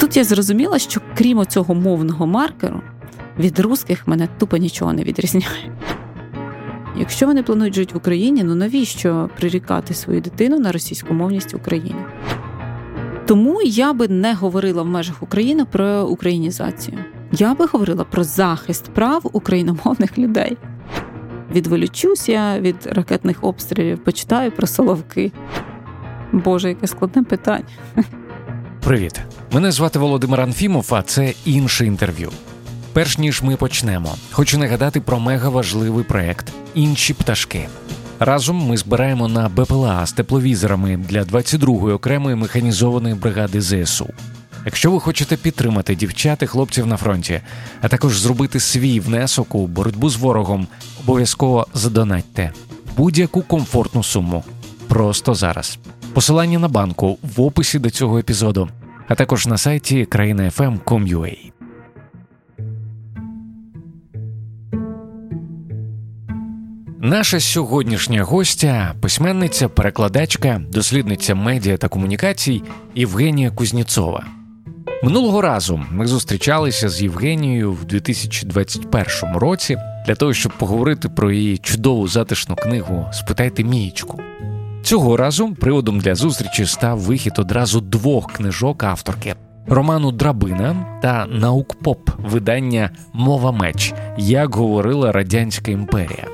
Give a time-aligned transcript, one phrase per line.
[0.00, 2.80] Тут я зрозуміла, що крім цього мовного маркеру,
[3.38, 5.72] від русських мене тупо нічого не відрізняє.
[6.98, 12.04] Якщо вони планують жити в Україні, ну навіщо прирікати свою дитину на російськомовність в Україні?
[13.26, 16.98] Тому я би не говорила в межах України про українізацію.
[17.32, 20.56] Я би говорила про захист прав україномовних людей.
[21.54, 25.32] Відволічуся від ракетних обстрілів, почитаю про соловки.
[26.32, 27.64] Боже, яке складне питання.
[28.84, 29.20] Привіт,
[29.52, 32.30] мене звати Володимир Анфімов, а це інше інтерв'ю.
[32.92, 37.68] Перш ніж ми почнемо, хочу нагадати про мегаважливий проект Інші пташки.
[38.18, 44.10] Разом ми збираємо на БПЛА з тепловізорами для 22-ї окремої механізованої бригади ЗСУ.
[44.64, 47.40] Якщо ви хочете підтримати дівчат і хлопців на фронті,
[47.80, 50.66] а також зробити свій внесок у боротьбу з ворогом,
[51.00, 52.52] обов'язково задонатьте
[52.96, 54.44] будь-яку комфортну суму.
[54.88, 55.78] Просто зараз.
[56.12, 58.68] Посилання на банку в описі до цього епізоду,
[59.08, 61.52] а також на сайті країна.fm.com.ua.
[67.00, 72.62] Наша сьогоднішня гостя письменниця, перекладачка, дослідниця медіа та комунікацій
[72.94, 74.24] Євгенія Кузніцова.
[75.02, 81.58] Минулого разу ми зустрічалися з Євгенією в 2021 році для того, щоб поговорити про її
[81.58, 84.20] чудову затишну книгу Спитайте мієчку.
[84.86, 89.34] Цього разу приводом для зустрічі став вихід одразу двох книжок авторки
[89.66, 96.26] роману Драбина та наукпоп видання Мова меч, як говорила Радянська імперія.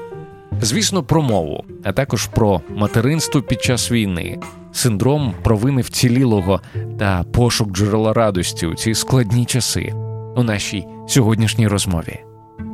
[0.61, 4.39] Звісно, про мову, а також про материнство під час війни,
[4.73, 6.61] синдром провини вцілілого
[6.99, 9.93] та пошук джерела радості у ці складні часи
[10.37, 12.21] у нашій сьогоднішній розмові.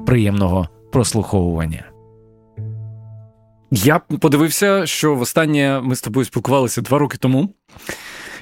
[0.06, 1.88] Приємного прослуховування.
[3.70, 7.55] Я подивився, що востаннє ми з тобою спілкувалися два роки тому.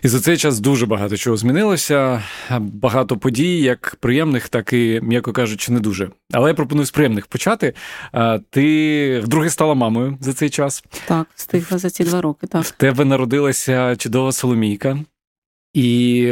[0.03, 2.23] І за цей час дуже багато чого змінилося.
[2.59, 6.11] Багато подій, як приємних, так і, м'яко кажучи, не дуже.
[6.33, 7.75] Але я пропоную з приємних почати.
[8.51, 10.85] Ти вдруге стала мамою за цей час.
[11.07, 12.47] Так, встигла за ці два роки.
[12.47, 12.65] так.
[12.65, 14.99] В тебе народилася чудова Соломійка.
[15.75, 16.23] І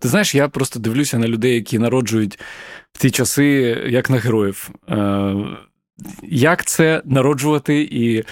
[0.00, 2.38] ти знаєш, я просто дивлюся на людей, які народжують
[2.92, 3.44] в ті часи,
[3.88, 4.70] як на героїв.
[6.22, 8.24] Як це народжувати і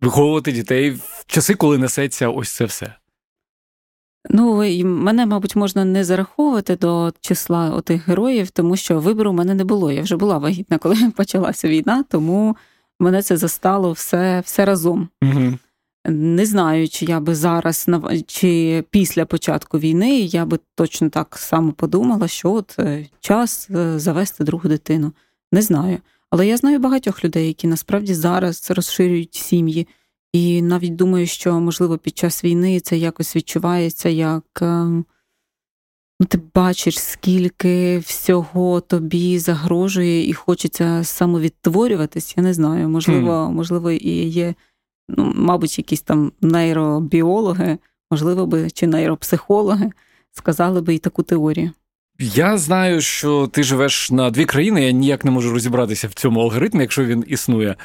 [0.00, 2.94] виховувати дітей в часи, коли несеться ось це все?
[4.30, 9.54] Ну, мене, мабуть, можна не зараховувати до числа отих героїв, тому що вибору в мене
[9.54, 9.92] не було.
[9.92, 12.56] Я вже була вагітна, коли почалася війна, тому
[13.00, 15.08] мене це застало все все разом.
[15.22, 15.58] Угу.
[16.04, 17.86] Не знаю, чи я би зараз
[18.26, 23.98] чи після початку війни я би точно так само подумала, що от е, час е,
[23.98, 25.12] завести другу дитину.
[25.52, 25.98] Не знаю.
[26.30, 29.88] Але я знаю багатьох людей, які насправді зараз розширюють сім'ї.
[30.32, 35.04] І навіть думаю, що, можливо, під час війни це якось відчувається, як ем,
[36.20, 42.34] ну, ти бачиш, скільки всього тобі загрожує, і хочеться самовідтворюватись.
[42.36, 43.50] Я не знаю, можливо, mm.
[43.50, 44.54] можливо, і є,
[45.08, 47.78] ну, мабуть, якісь там нейробіологи,
[48.10, 49.90] можливо, би, чи нейропсихологи
[50.32, 51.70] сказали би і таку теорію.
[52.20, 54.84] Я знаю, що ти живеш на дві країни.
[54.84, 57.76] Я ніяк не можу розібратися в цьому алгоритмі, якщо він існує.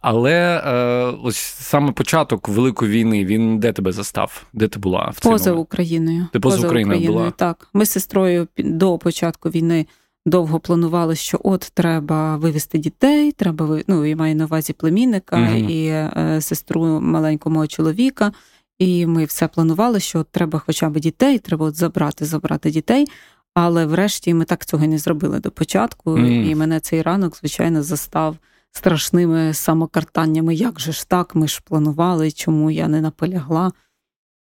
[0.00, 4.44] Але е, ось саме початок великої війни він де тебе застав?
[4.52, 5.66] Де ти була в поза момент?
[5.66, 6.26] Україною?
[6.32, 7.30] Ти поза, поза Україною, Україною була?
[7.30, 9.86] Так, ми з сестрою до початку війни
[10.26, 15.70] довго планували, що от треба вивезти дітей, треба ну, я маю на увазі племінника угу.
[15.70, 18.32] і е, сестру маленького чоловіка.
[18.78, 23.06] І ми все планували, що от треба хоча б дітей, треба от забрати, забрати дітей.
[23.54, 26.50] Але врешті ми так цього не зробили до початку, mm.
[26.50, 28.36] і мене цей ранок, звичайно, застав
[28.70, 30.54] страшними самокартаннями.
[30.54, 31.34] Як же ж так?
[31.34, 33.72] Ми ж планували, чому я не наполягла.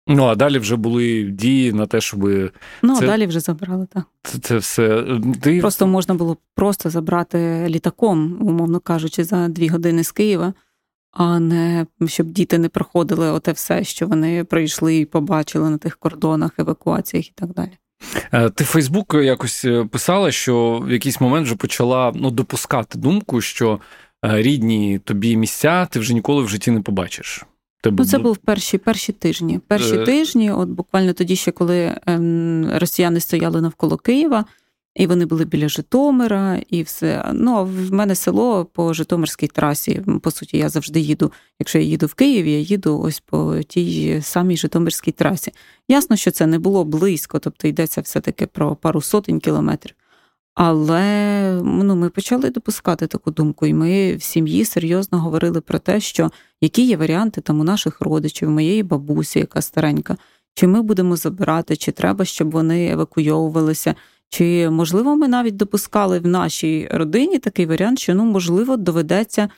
[0.07, 2.21] Ну, а далі вже були дії на те, щоб.
[2.83, 3.05] Ну, це...
[3.05, 4.05] а далі вже забрали, так.
[4.23, 5.07] Це, це все.
[5.41, 5.61] Ти...
[5.61, 10.55] Просто можна було просто забрати літаком, умовно кажучи, за дві години з Києва,
[11.11, 15.97] а не щоб діти не проходили оте все, що вони пройшли і побачили на тих
[15.97, 17.79] кордонах, евакуаціях і так далі.
[18.33, 22.99] Е, ти в Фейсбук якось е, писала, що в якийсь момент вже почала ну, допускати
[22.99, 23.81] думку, що
[24.25, 27.45] е, рідні тобі місця ти вже ніколи в житті не побачиш.
[27.83, 27.97] Тебе...
[27.99, 29.61] Ну, це був перші перші тижні.
[29.69, 30.05] Перші е...
[30.05, 34.45] тижні, от буквально тоді, ще коли ем, росіяни стояли навколо Києва,
[34.95, 37.31] і вони були біля Житомира, і все.
[37.33, 40.03] Ну, а в мене село по Житомирській трасі.
[40.23, 41.33] По суті, я завжди їду.
[41.61, 45.53] Якщо я їду в Києві, я їду ось по тій самій Житомирській трасі.
[45.89, 49.95] Ясно, що це не було близько, тобто йдеться все-таки про пару сотень кілометрів.
[50.55, 56.01] Але ну, ми почали допускати таку думку, і ми в сім'ї серйозно говорили про те,
[56.01, 56.31] що
[56.61, 60.17] які є варіанти там у наших родичів, моєї бабусі, яка старенька,
[60.55, 63.95] чи ми будемо забирати, чи треба, щоб вони евакуйовувалися.
[64.33, 69.49] Чи можливо ми навіть допускали в нашій родині такий варіант, що ну можливо доведеться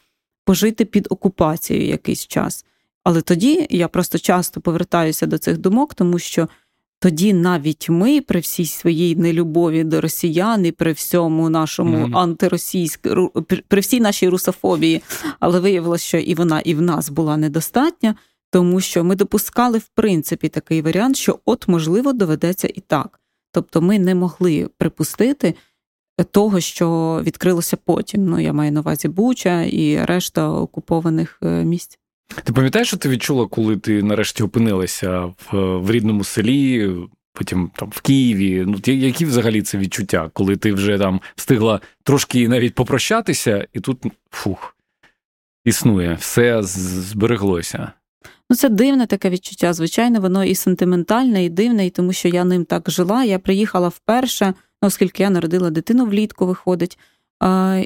[0.44, 2.64] пожити під окупацією якийсь час.
[3.04, 6.48] Але тоді я просто часто повертаюся до цих думок, тому що
[6.98, 12.18] тоді навіть ми, при всій своїй нелюбові до росіян і при всьому нашому mm-hmm.
[12.18, 13.30] антиросійському,
[13.68, 15.02] при всій нашій русофобії,
[15.40, 18.14] але виявилося, що і вона, і в нас була недостатня,
[18.50, 23.20] тому що ми допускали в принципі такий варіант, що от можливо доведеться і так.
[23.54, 25.54] Тобто ми не могли припустити
[26.30, 28.24] того, що відкрилося потім.
[28.24, 31.98] Ну, я маю на увазі Буча і решта окупованих е, місць.
[32.44, 36.94] Ти пам'ятаєш, що ти відчула, коли ти нарешті опинилася в, в рідному селі,
[37.32, 38.64] потім там в Києві?
[38.66, 44.02] Ну, які взагалі це відчуття, коли ти вже там встигла трошки навіть попрощатися, і тут
[44.30, 44.76] фух,
[45.64, 47.92] існує, все збереглося.
[48.54, 49.72] Ну, це дивне таке відчуття.
[49.72, 53.24] Звичайно, воно і сентиментальне, і дивне, і тому що я ним так жила.
[53.24, 56.98] Я приїхала вперше, ну, оскільки я народила дитину влітку, виходить.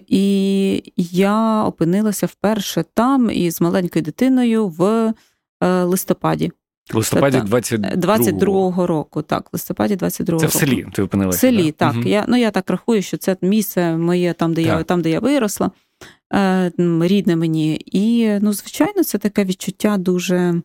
[0.06, 5.12] І я опинилася вперше там із маленькою дитиною в
[5.62, 6.52] е, листопаді.
[6.92, 11.36] В листопаді 22-го 22 року, так, в листопаді 22-го Це в селі ти опинилася?
[11.36, 11.72] В селі, да?
[11.72, 11.94] так.
[11.94, 12.08] Угу.
[12.08, 15.20] Я, Ну, я так рахую, що це місце моє там, де я там, де я
[15.20, 15.70] виросла, е,
[17.00, 17.80] рідне мені.
[17.86, 20.62] І, ну, звичайно, це таке відчуття дуже.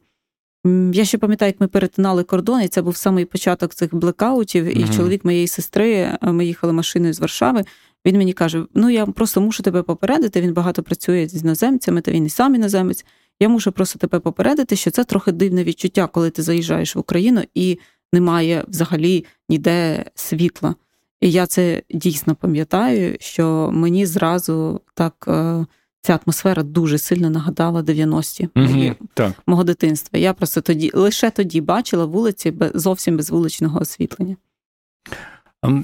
[0.94, 4.84] Я ще пам'ятаю, як ми перетинали кордон, і це був самий початок цих блекаутів, і
[4.84, 4.94] угу.
[4.94, 7.66] чоловік моєї сестри, е, ми їхали машиною з Варшави.
[8.06, 10.42] Він мені каже: Ну я просто мушу тебе попередити.
[10.42, 13.06] Він багато працює з іноземцями, та він і сам іноземець.
[13.40, 17.42] Я мушу просто тебе попередити, що це трохи дивне відчуття, коли ти заїжджаєш в Україну
[17.54, 17.80] і
[18.14, 20.76] немає взагалі ніде світла.
[21.24, 25.66] І я це дійсно пам'ятаю, що мені зразу так е,
[26.02, 29.32] ця атмосфера дуже сильно нагадала 90-ті угу, так.
[29.48, 30.20] мого дитинства.
[30.20, 34.36] Я просто тоді лише тоді бачила вулиці зовсім без вуличного освітлення.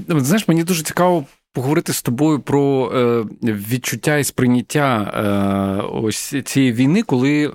[0.08, 6.74] Знаєш, мені дуже цікаво поговорити з тобою про е, відчуття і сприйняття е, ось цієї
[6.74, 7.54] війни, коли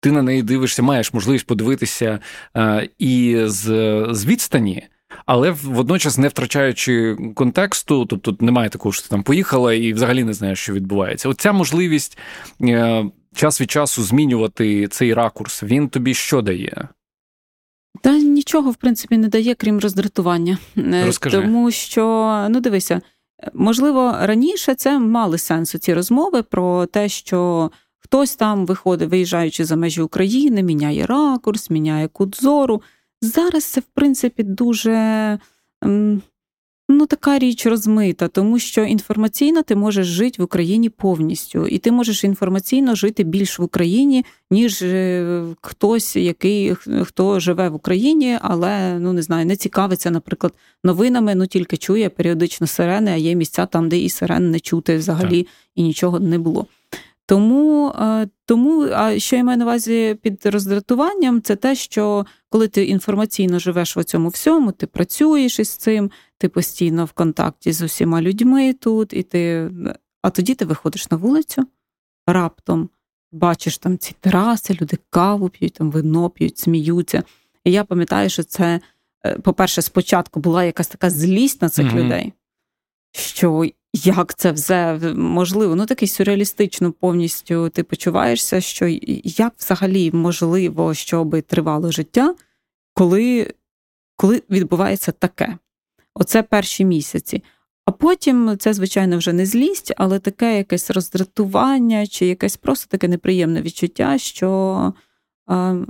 [0.00, 2.18] ти на неї дивишся, маєш можливість подивитися
[2.98, 3.62] і з,
[4.10, 4.88] з відстані.
[5.26, 10.34] Але водночас не втрачаючи контексту, тобто немає такого, що ти там поїхала і взагалі не
[10.34, 11.28] знаєш, що відбувається.
[11.28, 12.18] Оця можливість
[13.34, 16.88] час від часу змінювати цей ракурс, він тобі що дає?
[18.02, 20.58] Та нічого, в принципі, не дає, крім роздратування.
[20.76, 21.40] Розкажи.
[21.40, 23.00] Тому що, ну дивися,
[23.54, 29.76] Можливо, раніше це мали сенсу ці розмови про те, що хтось там виходить, виїжджаючи за
[29.76, 32.82] межі України, міняє ракурс, міняє кут зору.
[33.24, 35.38] Зараз це, в принципі, дуже
[36.88, 41.92] ну, така річ розмита, тому що інформаційно ти можеш жити в Україні повністю, і ти
[41.92, 46.74] можеш інформаційно жити більш в Україні, ніж е, хтось, який
[47.04, 50.52] хто живе в Україні, але ну не знаю, не цікавиться, наприклад,
[50.84, 54.96] новинами, ну тільки чує періодично сирени, а є місця там, де і сирен не чути
[54.96, 55.52] взагалі, так.
[55.74, 56.66] і нічого не було.
[57.26, 62.68] Тому, е, тому, а що я маю на увазі під роздратуванням, це те, що коли
[62.68, 67.82] ти інформаційно живеш в цьому всьому, ти працюєш із цим, ти постійно в контакті з
[67.82, 69.70] усіма людьми тут, і ти,
[70.22, 71.66] а тоді ти виходиш на вулицю
[72.26, 72.88] раптом,
[73.32, 77.22] бачиш там ці тераси, люди каву п'ють, там вино п'ють, сміються.
[77.64, 78.80] І я пам'ятаю, що це,
[79.26, 82.04] е, по-перше, спочатку була якась така злість на цих mm-hmm.
[82.04, 82.32] людей,
[83.12, 85.76] що як це все можливо?
[85.76, 88.86] Ну такий сюрреалістично повністю ти почуваєшся, що
[89.24, 92.34] як взагалі можливо, щоб тривало життя,
[92.94, 93.54] коли,
[94.16, 95.58] коли відбувається таке?
[96.14, 97.42] Оце перші місяці.
[97.86, 103.08] А потім це, звичайно, вже не злість, але таке якесь роздратування чи якесь просто таке
[103.08, 104.92] неприємне відчуття, що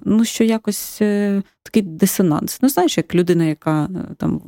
[0.04, 2.58] ну, що якось е, такий дисонанс.
[2.62, 4.42] Ну, знаєш, як людина, яка е, там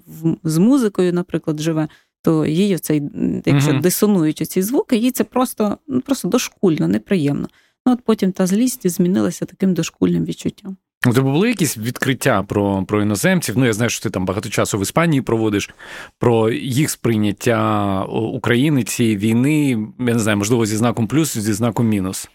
[0.45, 1.89] з музикою, наприклад, живе,
[2.27, 3.03] то їй оцей,
[3.45, 7.49] якщо uh дисонують оці звуки, їй це просто ну, просто дошкульно, неприємно.
[7.87, 10.77] Ну, от потім та злість змінилася таким дошкульним відчуттям.
[11.07, 13.59] У тебе були якісь відкриття про про іноземців?
[13.59, 15.71] Ну, я знаю, що ти там багато часу в Іспанії проводиш,
[16.19, 19.69] про їх сприйняття України цієї війни,
[19.99, 22.29] я не знаю, можливо, зі знаком плюс, зі знаком мінус.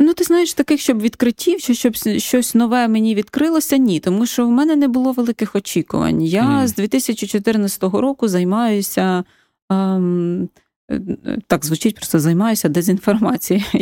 [0.00, 4.46] Ну, ти знаєш, таких, щоб відкриттів, чи щоб щось нове мені відкрилося, ні, тому що
[4.46, 6.22] в мене не було великих очікувань.
[6.22, 6.66] Я mm.
[6.66, 9.24] з 2014 року займаюся.
[9.70, 10.48] Ем,
[11.46, 13.64] так звучить, просто займаюся дезінформацією.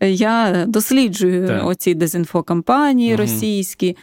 [0.00, 3.16] Я я досліджую оці дезінфокампанії mm-hmm.
[3.16, 3.96] російські.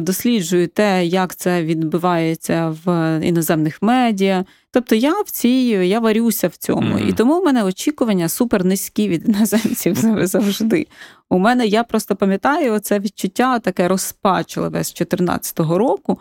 [0.00, 4.44] Досліджую те, як це відбувається в іноземних медіа.
[4.70, 6.96] Тобто я в цій я варюся в цьому.
[6.96, 7.08] Mm-hmm.
[7.08, 9.96] І тому в мене очікування супер низькі від іноземців
[10.26, 10.86] завжди.
[11.28, 16.18] У мене я просто пам'ятаю це відчуття таке розпачливе з 2014 року,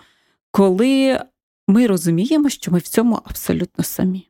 [0.51, 1.21] коли
[1.67, 4.29] ми розуміємо, що ми в цьому абсолютно самі.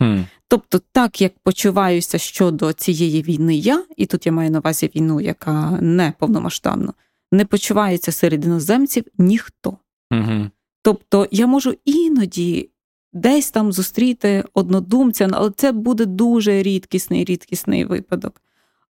[0.00, 0.24] Mm.
[0.48, 5.20] Тобто, так як почуваюся щодо цієї війни, я, і тут я маю на увазі війну,
[5.20, 6.92] яка не повномасштабна,
[7.32, 9.78] не почувається серед іноземців ніхто.
[10.12, 10.50] Mm-hmm.
[10.82, 12.70] Тобто я можу іноді
[13.12, 18.42] десь там зустріти однодумця, але це буде дуже рідкісний, рідкісний випадок.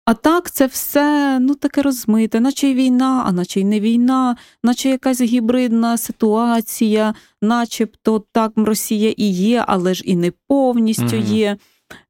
[0.05, 4.37] А так, це все ну таке розмите, наче й війна, а наче й не війна,
[4.63, 11.57] наче якась гібридна ситуація, начебто так Росія і є, але ж і не повністю є.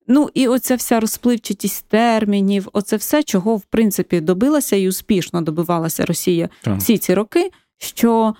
[0.08, 6.06] Ну і оця вся розпливчатість термінів, оце все, чого в принципі добилася і успішно добивалася
[6.06, 6.78] Росія так.
[6.78, 7.52] всі ці роки.
[7.78, 8.36] що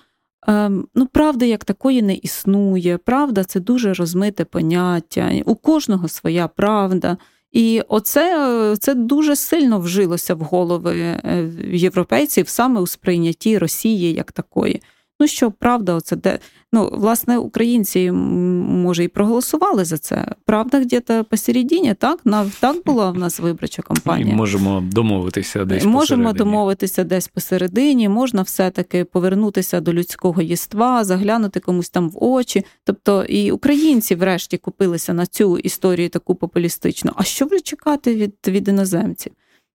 [0.46, 2.98] ем, ну, правда як такої не існує.
[2.98, 5.32] Правда, це дуже розмите поняття.
[5.44, 7.16] У кожного своя правда.
[7.52, 14.32] І оце це дуже сильно вжилося в голови е, європейців саме у сприйнятті Росії як
[14.32, 14.82] такої.
[15.24, 16.38] Ну що правда, оце де
[16.72, 20.34] ну власне українці може і проголосували за це.
[20.44, 24.32] Правда, где-то посередині, так на так була в нас виборча кампанія.
[24.32, 26.38] І Можемо домовитися десь можемо посередині.
[26.38, 28.08] домовитися десь посередині.
[28.08, 32.64] Можна все-таки повернутися до людського єства, заглянути комусь там в очі.
[32.84, 37.12] Тобто і українці, врешті, купилися на цю історію таку популістичну.
[37.16, 39.32] А що вже чекати від, від іноземців?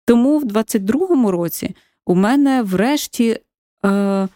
[0.06, 1.76] Тому в 22-му році
[2.06, 3.40] у мене врешті.
[3.86, 4.28] Е,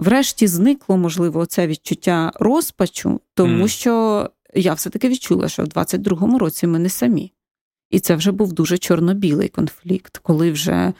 [0.00, 3.68] врешті зникло, можливо, це відчуття розпачу, тому mm.
[3.68, 7.32] що я все-таки відчула, що в 22-му році ми не самі.
[7.90, 10.92] І це вже був дуже чорно-білий конфлікт, коли вже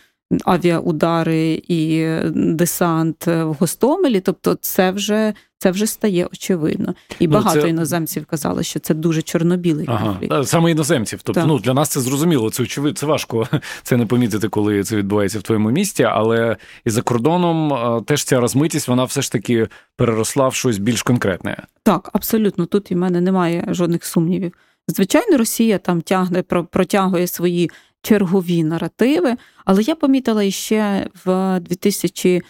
[0.45, 4.21] авіаудари і десант в Гостомелі.
[4.21, 6.94] Тобто, це вже це вже стає очевидно.
[7.18, 7.68] І ну, багато це...
[7.68, 10.06] іноземців казали, що це дуже чорно-білий ага.
[10.06, 10.48] конфлікт.
[10.48, 11.20] Саме іноземців.
[11.22, 11.48] Тобто, так.
[11.48, 12.50] ну для нас це зрозуміло.
[12.50, 13.48] Це очевидно, це важко
[13.82, 16.02] це не помітити, коли це відбувається в твоєму місті.
[16.02, 17.72] Але і за кордоном
[18.04, 21.62] теж ця розмитість, вона все ж таки переросла в щось більш конкретне.
[21.82, 22.66] Так, абсолютно.
[22.66, 24.52] Тут і в мене немає жодних сумнівів.
[24.88, 27.70] Звичайно, Росія там тягне протягує свої
[28.02, 29.36] чергові наративи.
[29.64, 32.42] Але я помітила іще в 2000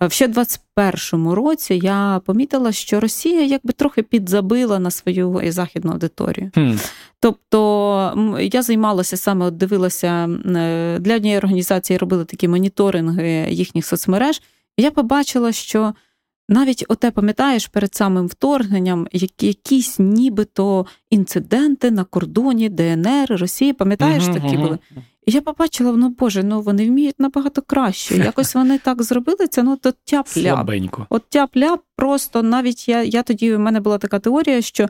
[0.00, 6.50] в ще 21-му році я помітила, що Росія якби трохи підзабила на свою західну аудиторію.
[6.54, 6.90] Hmm.
[7.20, 14.42] Тобто я займалася саме, от дивилася е, для однієї організації, робили такі моніторинги їхніх соцмереж.
[14.76, 15.94] І я побачила, що
[16.48, 19.08] навіть оте пам'ятаєш перед самим вторгненням
[19.40, 24.78] якісь нібито інциденти на кордоні ДНР Росії, пам'ятаєш, uh-huh, такі були?
[25.28, 28.16] І я побачила, ну Боже, ну вони вміють набагато краще.
[28.24, 30.26] Якось вони так зробили це, ну то тяп-ляп.
[31.10, 34.88] От тяп-ляп, просто навіть я я тоді в мене була така теорія, що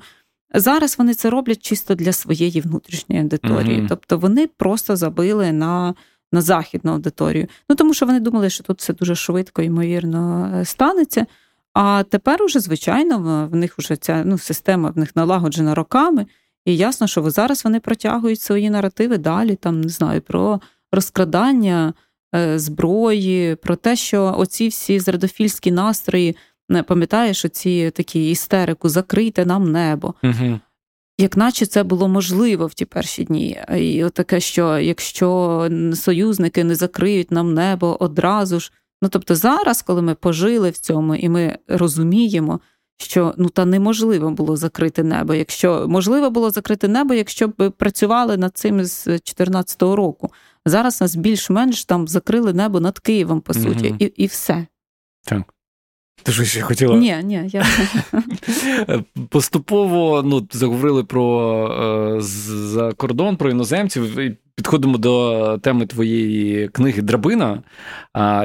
[0.54, 3.80] зараз вони це роблять чисто для своєї внутрішньої аудиторії.
[3.80, 3.88] Uh-huh.
[3.88, 5.94] Тобто вони просто забили на
[6.32, 7.46] на західну аудиторію.
[7.70, 11.26] Ну тому що вони думали, що тут все дуже швидко, ймовірно, станеться.
[11.72, 16.26] А тепер уже, звичайно, в них вже ця ну, система в них налагоджена роками,
[16.64, 20.60] і ясно, що ви зараз вони протягують свої наративи далі, там не знаю, про
[20.92, 21.94] розкрадання
[22.34, 26.36] е, зброї, про те, що оці всі зрадофільські настрої,
[26.68, 30.14] не пам'ятаєш, оці такі істерику, закрийте нам небо.
[30.24, 30.60] Угу.
[31.20, 33.60] Як наче це було можливо в ті перші дні.
[33.78, 38.72] І от таке, що якщо союзники не закриють нам небо одразу ж,
[39.02, 42.60] Ну тобто, зараз, коли ми пожили в цьому, і ми розуміємо,
[42.98, 45.34] що ну та неможливо було закрити небо.
[45.34, 50.30] Якщо можливо було закрити небо, якщо б працювали над цим з 2014 року.
[50.66, 53.96] Зараз нас більш-менш там закрили небо над Києвом, по суті, угу.
[53.98, 54.66] і і все.
[55.24, 55.54] Так.
[56.22, 56.96] Ти що ще хотіла?
[56.96, 57.66] Ні, ні, я
[59.28, 64.18] поступово ну, заговорили про е, за кордон, про іноземців.
[64.58, 67.62] Підходимо до теми твоєї книги Драбина,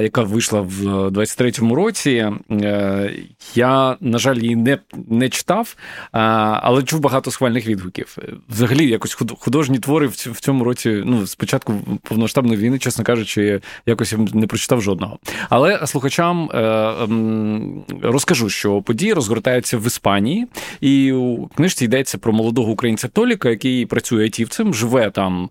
[0.01, 2.31] яка вийшла в 23-му році.
[2.51, 3.13] Е,
[3.55, 4.77] я, на жаль, її не
[5.07, 5.75] не читав,
[6.11, 8.17] але чув багато схвальних відгуків.
[8.49, 14.47] Взагалі, якось художні твори в цьому році, ну, спочатку повноштабної війни, чесно кажучи, якось не
[14.47, 15.19] прочитав жодного.
[15.49, 16.59] Але слухачам е,
[17.03, 20.47] ем, розкажу, що події розгортаються в Іспанії,
[20.81, 25.49] і у книжці йдеться про молодого українця Толіка, який працює айтівцем, живе там.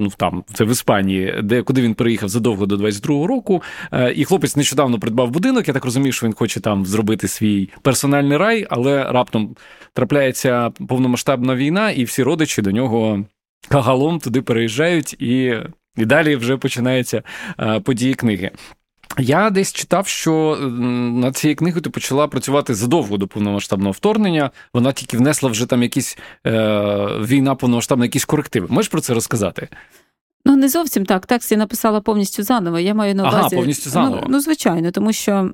[0.00, 3.62] Ну там це в Іспанії, де куди він переїхав задовго до 22-го року.
[3.92, 5.68] Е, і хлопець нещодавно придбав будинок.
[5.68, 9.56] Я так розумію, що він хоче там зробити свій персональний рай, але раптом
[9.92, 13.24] трапляється повномасштабна війна, і всі родичі до нього
[13.68, 15.56] кагалом туди переїжджають, і,
[15.96, 17.22] і далі вже починаються
[17.60, 18.50] е, події книги.
[19.18, 20.56] Я десь читав, що
[21.12, 24.50] над цією книгою ти почала працювати задовго до повномасштабного вторгнення.
[24.74, 26.52] Вона тільки внесла вже там якісь е,
[27.20, 28.66] війна повномасштабна, якісь корективи.
[28.70, 29.68] Можеш про це розказати?
[30.44, 31.26] Ну, не зовсім так.
[31.26, 32.78] Текст я написала повністю заново.
[32.78, 33.38] Я маю на увазі.
[33.38, 34.18] Ага, повністю заново.
[34.22, 35.50] Ну, ну звичайно, тому що.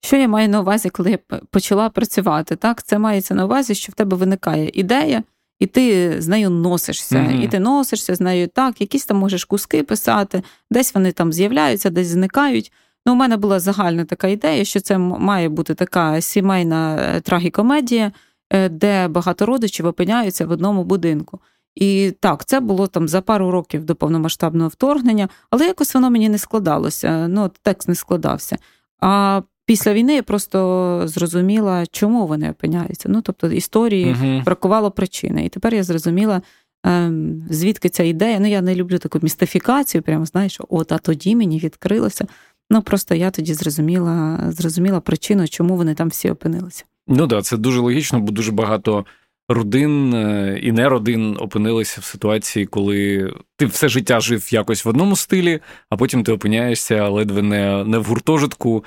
[0.00, 1.18] Що я маю на увазі, коли я
[1.50, 2.56] почала працювати?
[2.56, 5.22] Так, Це мається на увазі, що в тебе виникає ідея,
[5.58, 7.42] і ти з нею носишся, mm-hmm.
[7.42, 11.90] і ти носишся з нею так, якісь там можеш куски писати, десь вони там з'являються,
[11.90, 12.72] десь зникають.
[13.06, 18.12] Ну, У мене була загальна така ідея, що це має бути така сімейна е, трагікомедія,
[18.50, 21.40] е, де багато родичів опиняються в одному будинку.
[21.74, 26.28] І так, це було там за пару років до повномасштабного вторгнення, але якось воно мені
[26.28, 27.28] не складалося.
[27.28, 28.56] Ну, текст не складався.
[29.00, 33.08] А після війни я просто зрозуміла, чому вони опиняються.
[33.08, 35.44] Ну, тобто історії uh бракувало причини.
[35.44, 36.42] І тепер я зрозуміла,
[36.84, 38.40] ем, звідки ця ідея.
[38.40, 42.26] Ну, я не люблю таку містифікацію, прямо знаєш, от, а тоді мені відкрилося.
[42.70, 46.84] Ну, просто я тоді зрозуміла, зрозуміла причину, чому вони там всі опинилися.
[47.08, 49.04] Ну так, да, це дуже логічно, бо дуже багато
[49.48, 54.88] родин е, і не родин опинилися в ситуації, коли ти все життя жив якось в
[54.88, 58.84] одному стилі, а потім ти опиняєшся ледве не не в гуртожитку.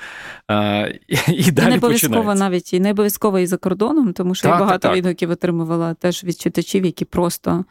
[0.48, 4.42] А, І, і далі не обов'язково навіть і не обов'язково і за кордоном, тому що
[4.42, 7.64] так, я багато відгуків отримувала теж від читачів, які просто.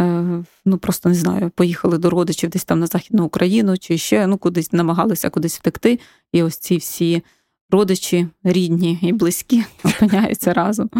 [0.00, 4.26] Е, ну, просто не знаю, поїхали до родичів десь там на Західну Україну чи ще
[4.26, 5.98] ну, кудись намагалися кудись втекти.
[6.32, 7.22] І ось ці всі
[7.70, 10.90] родичі рідні і близькі опиняються разом.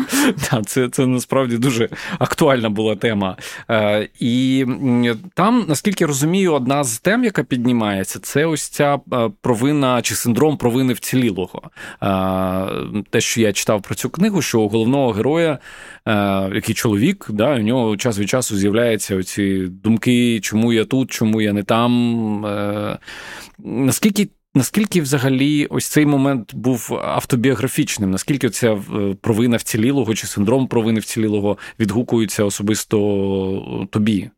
[0.50, 3.36] Так, це це насправді дуже актуальна була тема.
[3.70, 4.66] Е, І
[5.34, 10.56] там, наскільки розумію, одна з тем, яка піднімається, це ось ця е, провина чи синдром
[10.56, 11.62] провини вцілілого.
[12.02, 12.06] Е,
[13.10, 15.58] Те, що я читав про цю книгу, що у головного героя,
[16.54, 21.40] який чоловік, да, у нього час від часу з'являються оці думки, чому я тут, чому
[21.40, 22.80] я не там.
[23.58, 28.11] Наскільки Наскільки взагалі ось цей момент був автобіографічним?
[28.11, 34.30] Наскільки ця е, провина вцілілого чи синдром провини вцілілого відгукується особисто тобі?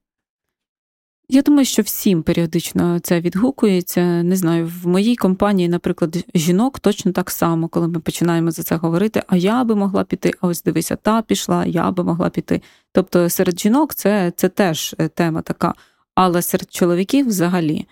[1.29, 4.23] Я думаю, що всім періодично це відгукується.
[4.23, 8.77] Не знаю, в моїй компанії, наприклад, жінок точно так само, коли ми починаємо за це
[8.77, 12.63] говорити, а я би могла піти, а ось дивися, та пішла, я би могла піти.
[12.93, 15.75] Тобто серед жінок це, це теж е, тема така,
[16.15, 17.87] але серед чоловіків взагалі.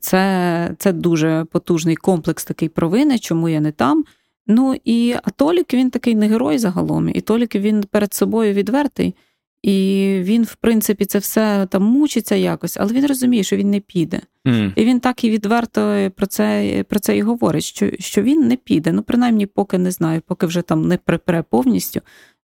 [0.00, 4.04] Це це дуже потужний комплекс такий провини, чому я не там.
[4.46, 7.08] Ну і а Толік він такий не герой загалом.
[7.08, 9.14] І Толік він перед собою відвертий,
[9.62, 13.80] і він, в принципі, це все там мучиться якось, але він розуміє, що він не
[13.80, 14.20] піде.
[14.46, 14.72] Mm.
[14.76, 18.56] І він так і відверто про це про це і говорить, що що він не
[18.56, 18.92] піде.
[18.92, 22.00] Ну, принаймні, поки не знаю, поки вже там не припре повністю,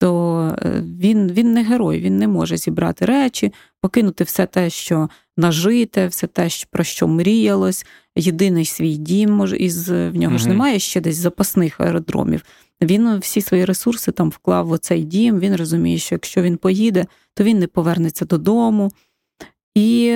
[0.01, 5.09] то е, він він не герой, він не може зібрати речі, покинути все те, що
[5.37, 7.85] нажите, все те, про що мріялось.
[8.15, 12.43] Єдиний свій дім може, із в нього mm ж немає ще десь запасних аеродромів.
[12.81, 15.39] Він всі свої ресурси там вклав в оцей дім.
[15.39, 18.91] Він розуміє, що якщо він поїде, то він не повернеться додому.
[19.75, 20.15] І,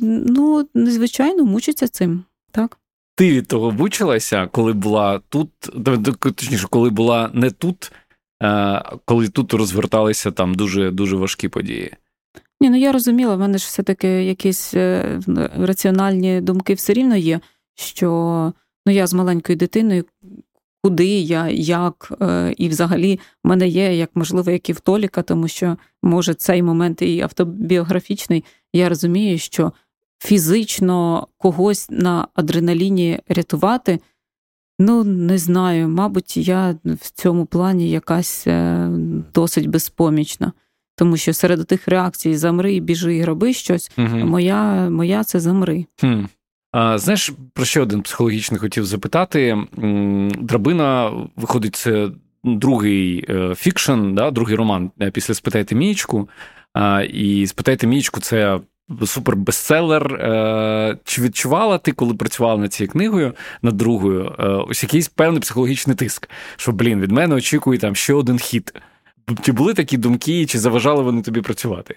[0.00, 2.78] ну, звичайно, мучиться цим, так.
[3.16, 5.50] Ти від того мучилася, коли була тут,
[6.20, 7.92] точніше, коли була не тут,
[9.04, 11.92] коли тут розверталися там дуже дуже важкі події.
[12.60, 15.20] Ні, ну я розуміла, в мене ж все-таки якісь е,
[15.56, 17.40] раціональні думки все рівно є,
[17.74, 18.52] що
[18.86, 20.04] ну я з маленькою дитиною,
[20.82, 25.22] куди я, як, е, і взагалі в мене є, як можливо, як і в Толіка,
[25.22, 29.72] тому що може цей момент і автобіографічний, я розумію, що
[30.18, 33.98] фізично когось на адреналіні рятувати.
[34.82, 38.88] Ну, не знаю, мабуть, я в цьому плані якась е,
[39.34, 40.52] досить безпомічна.
[40.96, 44.16] Тому що серед тих реакцій замри, біжи і роби щось, угу.
[44.16, 45.86] моя моя це замри.
[46.00, 46.24] Хм.
[46.72, 49.58] А, Знаєш, про ще один психологічний хотів запитати.
[50.40, 52.10] Драбина виходить, це
[52.44, 56.28] другий е, фікшн, да, другий роман е, після Спитайте Мічку.
[57.12, 58.60] І спитайте Мічку, це
[59.06, 60.14] супер бестселер.
[60.14, 64.34] Е, чи відчувала ти, коли працювала над цією книгою, над другою,
[64.68, 68.72] ось якийсь певний психологічний тиск, що, блін, від мене очікує там ще один хіт.
[69.42, 71.96] Чи були такі думки, чи заважали вони тобі працювати?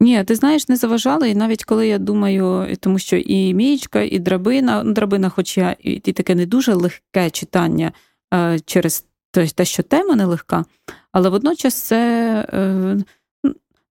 [0.00, 1.30] Ні, ти знаєш, не заважали.
[1.30, 5.76] І навіть коли я думаю, тому що і мічка, і драбина, ну, драбина, хоч я
[5.80, 7.92] і таке не дуже легке читання
[8.34, 10.64] е, через те, що тема нелегка,
[11.12, 11.98] але водночас це
[12.52, 12.96] е,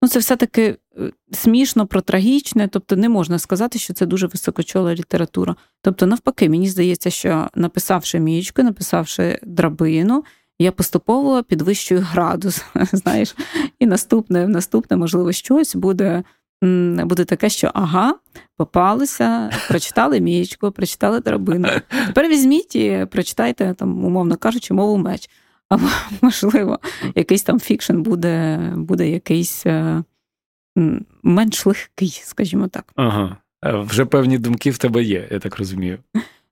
[0.01, 0.77] ну, це все-таки е,
[1.31, 5.55] смішно про трагічне, тобто не можна сказати, що це дуже високочола література.
[5.81, 10.23] Тобто, навпаки, мені здається, що написавши мічку, написавши драбину
[10.59, 13.35] я поступово підвищую градус, знаєш,
[13.79, 16.23] і наступне, наступне, можливо, щось буде
[16.61, 18.15] буде таке, що ага,
[18.57, 21.67] попалися, прочитали мічку, прочитали драбину.
[22.07, 25.29] Тепер візьміть і прочитайте, там, умовно кажучи, мову меч.
[25.69, 25.87] Або,
[26.21, 26.79] можливо,
[27.15, 30.03] якийсь там фікшн буде буде якийсь е,
[31.23, 32.91] менш легкий, скажімо так.
[32.95, 33.37] Ага.
[33.65, 35.97] Е, вже певні думки в тебе є, я так розумію.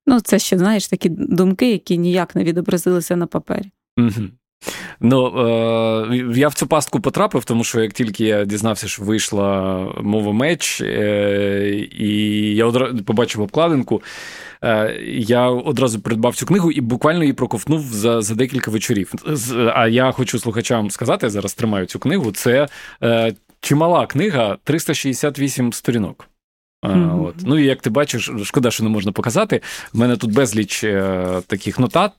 [0.08, 3.72] Ну, це ще, знаєш, такі думки, які ніяк не відобразилися на папері.
[3.98, 4.28] Угу.
[5.00, 9.78] Ну, е, я в цю пастку потрапив, тому що як тільки я дізнався, що вийшла
[10.02, 12.10] мова меч, е, і
[12.56, 14.02] я одразу побачив обкладинку,
[14.64, 19.14] е, я одразу придбав цю книгу і буквально її проковтнув за за декілька вечорів.
[19.74, 22.32] А я хочу слухачам сказати, я зараз тримаю цю книгу.
[22.32, 22.68] Це
[23.04, 26.30] е, чимала книга, 368 сторінок.
[26.84, 27.24] Mm-hmm.
[27.26, 27.36] От.
[27.46, 29.62] Ну і як ти бачиш, шкода, що не можна показати.
[29.94, 32.12] У мене тут безліч е, таких нотат,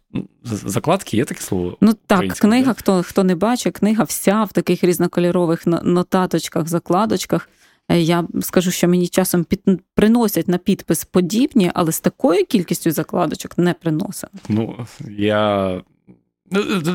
[0.44, 1.76] закладки, є таке слово?
[1.80, 2.74] Ну так, книга, да?
[2.74, 7.48] хто хто не бачить, книга вся в таких різнокольорових нотаточках, закладочках.
[7.88, 9.60] Е, я скажу, що мені часом під
[9.94, 14.30] приносять на підпис подібні, але з такою кількістю закладочок не приносять.
[14.48, 14.86] Ну
[15.18, 15.80] я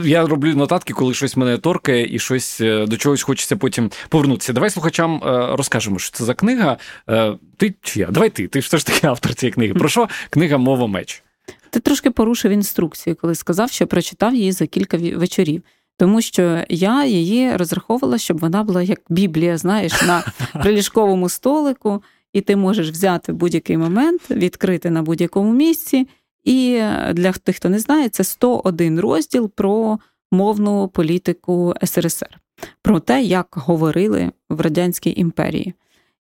[0.04, 4.54] я роблю нотатки, коли щось мене торкає і щось е, до чогось хочеться потім повернутися.
[4.54, 6.78] Давай слухачам е, розкажемо, що це за книга.
[7.10, 8.08] Е, ти чи я?
[8.08, 8.48] Давай ти.
[8.48, 9.74] Ти ж все ж таки автор цієї книги.
[9.74, 11.24] Про що книга Мова меч?
[11.70, 15.64] Ти трошки порушив інструкцію, коли сказав, що прочитав її за кілька вечорів.
[15.98, 20.24] Тому що я її розраховувала, щоб вона була як Біблія, знаєш, на
[20.64, 26.08] приліжковому столику, і ти можеш взяти будь-який момент, відкрити на будь-якому місці.
[26.44, 26.82] І
[27.14, 30.00] для тих, хто не знає, це 101 розділ про
[30.32, 32.40] мовну політику СРСР,
[32.82, 35.74] про те, як говорили в Радянській імперії.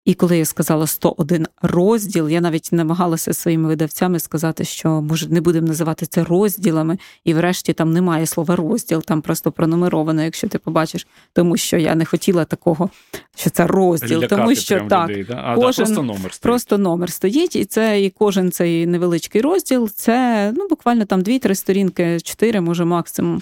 [0.10, 5.41] І коли я сказала 101 розділ, я навіть намагалася своїми видавцями сказати, що може не
[5.41, 10.58] будемо називати це розділами, і врешті там немає слова розділ, там просто пронумеровано, якщо ти
[10.58, 12.89] побачиш, тому що я не хотіла такого,
[13.36, 15.43] що це розділ, Лякати тому що так людей, да?
[15.45, 16.41] А, кожен, да, просто номер стоїть.
[16.41, 21.56] Просто номер стоїть, і це і кожен цей невеличкий розділ, це ну буквально там дві-три
[21.56, 23.41] сторінки, чотири, може максимум.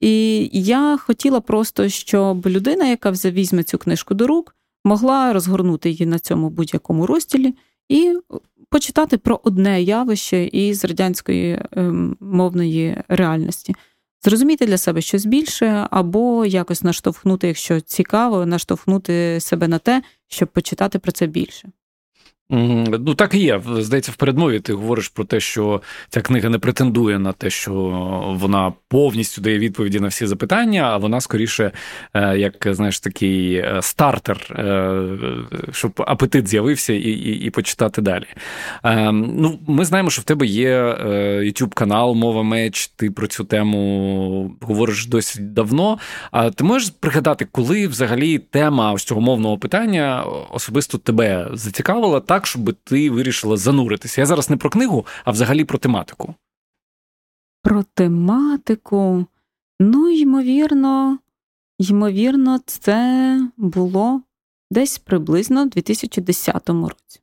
[0.00, 6.06] І я хотіла просто, щоб людина, яка візьме цю книжку до рук могла розгорнути її
[6.06, 7.54] на цьому будь-якому розділі
[7.88, 8.18] і
[8.68, 13.74] почитати про одне явище із радянської ем, мовної реальності.
[14.24, 20.48] Зрозуміти для себе щось більше, або якось наштовхнути, якщо цікаво, наштовхнути себе на те, щоб
[20.48, 21.68] почитати про це більше.
[22.54, 23.60] Ну, так і є.
[23.78, 27.72] Здається, в передмові ти говориш про те, що ця книга не претендує на те, що
[28.40, 31.72] вона повністю дає відповіді на всі запитання, а вона скоріше,
[32.14, 35.02] е, як знаєш, такий е, стартер, е,
[35.72, 38.26] щоб апетит з'явився і і, і почитати далі.
[39.12, 40.82] Ну, Ми знаємо, що в тебе є
[41.40, 42.86] youtube канал Мова Меч.
[42.86, 45.98] Ти про цю тему говориш досить давно.
[46.30, 52.20] А ти можеш пригадати, коли взагалі тема ось цього мовного питання особисто тебе зацікавила?
[52.20, 54.20] так, щоб ти вирішила зануритися?
[54.20, 56.34] Я зараз не про книгу, а взагалі про тематику.
[57.62, 59.26] Про тематику.
[59.80, 61.18] Ну, ймовірно,
[61.78, 64.22] ймовірно, це було
[64.70, 67.20] десь приблизно в 2010 році.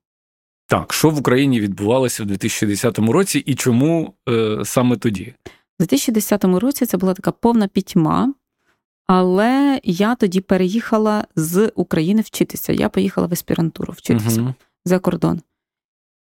[0.68, 5.34] Так, що в Україні відбувалося в 2010 році і чому е, саме тоді?
[5.46, 8.34] У 2010 році це була така повна пітьма,
[9.08, 12.74] але я тоді переїхала з України вчитися.
[12.74, 14.42] Я поїхала в аспірантуру вчитися.
[14.42, 14.54] Угу
[14.86, 15.42] за кордон.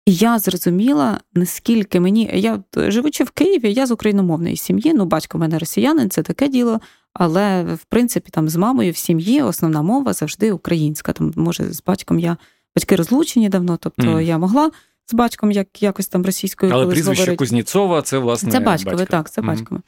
[0.07, 2.31] І я зрозуміла, наскільки мені.
[2.35, 6.49] Я живучи в Києві, я з україномовної сім'ї, ну, батько в мене росіянин, це таке
[6.49, 6.81] діло.
[7.13, 11.13] Але, в принципі, там з мамою в сім'ї основна мова завжди українська.
[11.13, 12.37] Там, може, з батьком я
[12.77, 14.21] батьки розлучені давно, тобто mm.
[14.21, 14.71] я могла
[15.07, 16.73] з батьком як, якось там російською.
[16.73, 17.37] Але прізвище говорити.
[17.37, 18.53] Кузнєцова це власне.
[18.53, 19.11] Це батькове, батько.
[19.11, 19.47] так, це mm.
[19.47, 19.81] батькове.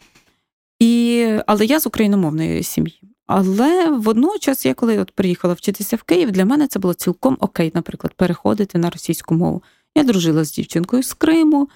[0.79, 3.01] І, Але я з україномовної сім'ї.
[3.27, 7.73] Але водночас, я коли от приїхала вчитися в Київ, для мене це було цілком окей,
[7.75, 9.63] наприклад, переходити на російську мову.
[9.95, 11.69] Я дружила з дівчинкою з Криму,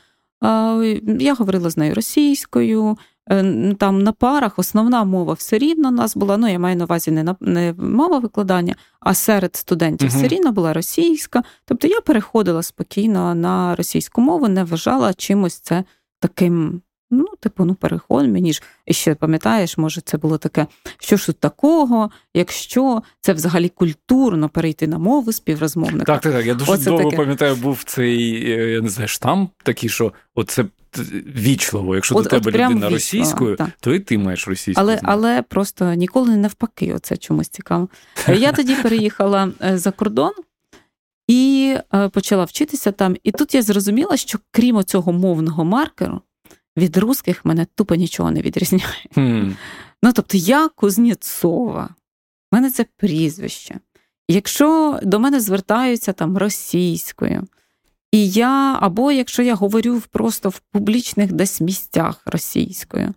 [1.18, 2.98] я говорила з нею російською.
[3.30, 6.36] Е, там на парах основна мова все рівно у нас була.
[6.36, 10.16] Ну, я маю на увазі не на не мова викладання, а серед студентів uh-huh.
[10.16, 11.42] все рівно була російська.
[11.64, 15.84] Тобто я переходила спокійно на російську мову, не вважала чимось це
[16.20, 20.66] таким Ну, типу, ну переход мені ж і ще пам'ятаєш, може, це було таке,
[20.98, 26.12] що ж тут такого, якщо це взагалі культурно перейти на мову співрозмовника.
[26.12, 26.46] Так, так, так.
[26.46, 27.16] Я дуже Оце довго таке.
[27.16, 30.64] пам'ятаю, був цей, е, я не знаю, штамп такий, що оце
[31.36, 31.94] вічливо.
[31.94, 33.68] Якщо от, до тебе людина вічливо, російською, так.
[33.80, 34.80] то і ти маєш російську.
[34.80, 37.88] Але але просто ніколи не навпаки, оце чомусь цікаво.
[38.28, 40.32] Я тоді переїхала е, за кордон.
[41.26, 43.16] І е, почала вчитися там.
[43.22, 46.20] І тут я зрозуміла, що крім цього мовного маркеру,
[46.76, 49.06] від русських мене тупо нічого не відрізняє.
[49.16, 49.56] Mm.
[50.02, 51.88] Ну, тобто, я Кузнєцова,
[52.52, 53.80] в мене це прізвище.
[54.28, 57.46] Якщо до мене звертаються там російською,
[58.12, 63.14] і я, або якщо я говорю просто в публічних десь місцях російською,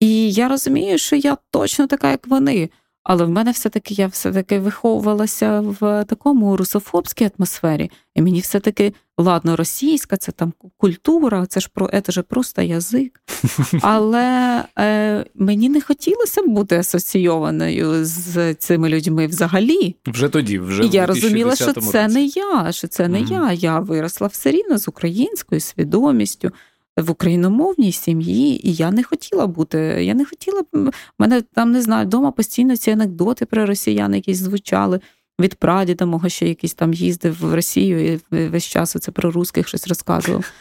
[0.00, 2.70] і я розумію, що я точно така, як вони.
[3.08, 9.56] Але в мене все-таки я все-таки виховувалася в такому русофобській атмосфері, і мені все-таки ладно,
[9.56, 13.20] російська, це там культура, це ж про це ж просто язик.
[13.82, 19.96] Але е, мені не хотілося бути асоційованою з цими людьми взагалі.
[20.06, 22.14] Вже тоді, вже і я розуміла, що це році.
[22.14, 23.52] не я, що це не mm я.
[23.52, 26.50] Я виросла все рівно з українською свідомістю
[26.96, 29.78] в україномовній сім'ї, і я не хотіла бути.
[29.78, 34.38] Я не хотіла б мене там не знаю, вдома постійно ці анекдоти про росіян якісь
[34.38, 35.00] звучали.
[35.40, 39.68] Від прадіда мого ще якийсь там їздив в Росію і весь час це про русських
[39.68, 40.52] щось розказував.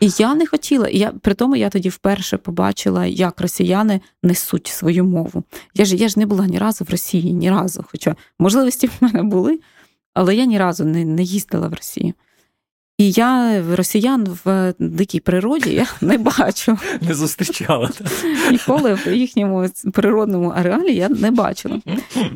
[0.00, 0.88] І я не хотіла.
[0.88, 5.44] Я при тому я тоді вперше побачила, як росіяни несуть свою мову.
[5.74, 7.84] Я ж я ж не була ні разу в Росії, ні разу.
[7.90, 9.60] Хоча можливості в мене були,
[10.14, 12.12] але я ні разу не, не їздила в Росію.
[12.98, 16.78] І я росіян в дикій природі я не бачу.
[17.00, 17.90] Не зустрічала.
[18.50, 21.80] Ніколи в їхньому природному ареалі я не бачила.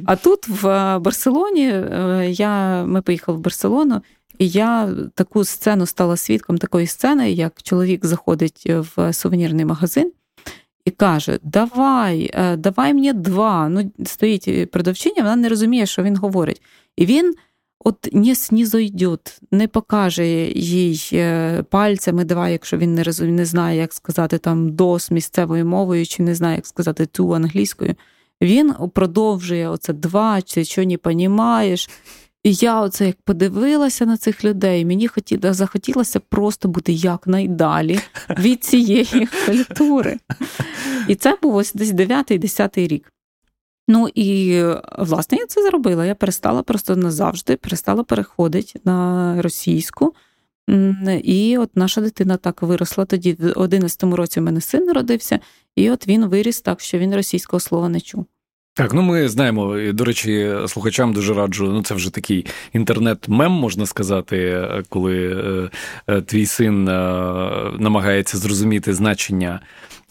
[0.06, 0.62] А тут в
[0.98, 4.02] Барселоні е, я, ми поїхали в Барселону,
[4.38, 10.12] і я таку сцену стала свідком такої сцени, як чоловік заходить в сувенірний магазин
[10.84, 13.68] і каже: Давай, е, давай мені два.
[13.68, 16.62] Ну, стоїть продавчиня, вона не розуміє, що він говорить.
[16.96, 17.34] І він
[17.80, 23.78] от не снізойдет, не покаже їй е, пальцями, давай, якщо він не розуміє, не знає,
[23.78, 27.94] як сказати там дос місцевою мовою, чи не знає, як сказати ту англійською.
[28.42, 31.88] Він продовжує оце два, чи що не понімаєш.
[32.42, 38.00] І я оце як подивилася на цих людей, мені хотіло, захотілося просто бути якнайдалі
[38.38, 40.18] від цієї культури.
[41.08, 43.12] І це був ось десь 9-10 рік.
[43.88, 44.62] Ну і
[44.98, 46.06] власне я це зробила.
[46.06, 50.14] Я перестала просто назавжди, перестала переходити на російську.
[51.22, 53.04] І от наша дитина так виросла.
[53.04, 55.38] Тоді в 11-му році в мене син народився,
[55.76, 58.26] і от він виріс так, що він російського слова не чув.
[58.74, 61.72] Так, ну ми знаємо, до речі, слухачам дуже раджу.
[61.72, 65.70] Ну, це вже такий інтернет-мем, можна сказати, коли е,
[66.06, 66.92] е, твій син е,
[67.78, 69.60] намагається зрозуміти значення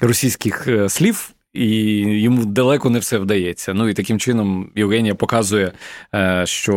[0.01, 3.73] російських е, слів і йому далеко не все вдається.
[3.73, 5.71] Ну і таким чином Євгенія показує,
[6.15, 6.75] е, що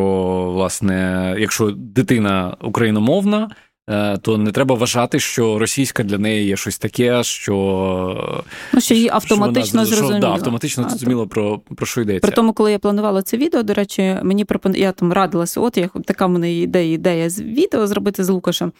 [0.54, 3.50] власне, якщо дитина україномовна.
[3.90, 8.94] Е, то не треба вважати, що російська для неї є щось таке, що ну, що
[8.94, 10.20] її автоматично що зрозуміло.
[10.20, 12.26] да, автоматично зрозуміло про про що йдеться.
[12.26, 14.74] При тому, коли я планувала це відео, до речі, мені пропон...
[14.76, 18.72] я там радилася, от я така в мене ідея, ідея з відео зробити з Лукашем.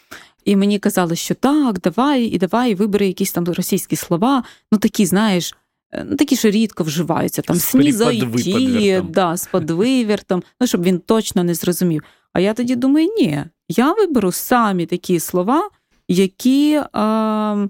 [0.45, 4.43] І мені казали, що так, давай, і давай, вибери якісь там російські слова.
[4.73, 5.55] Ну такі, знаєш,
[6.05, 11.55] ну, такі, що рідко вживаються, там снізойті, да, з подвивертом, ну, щоб він точно не
[11.55, 12.03] зрозумів.
[12.33, 15.71] А я тоді думаю, ні, я виберу самі такі слова,
[16.09, 17.67] які а,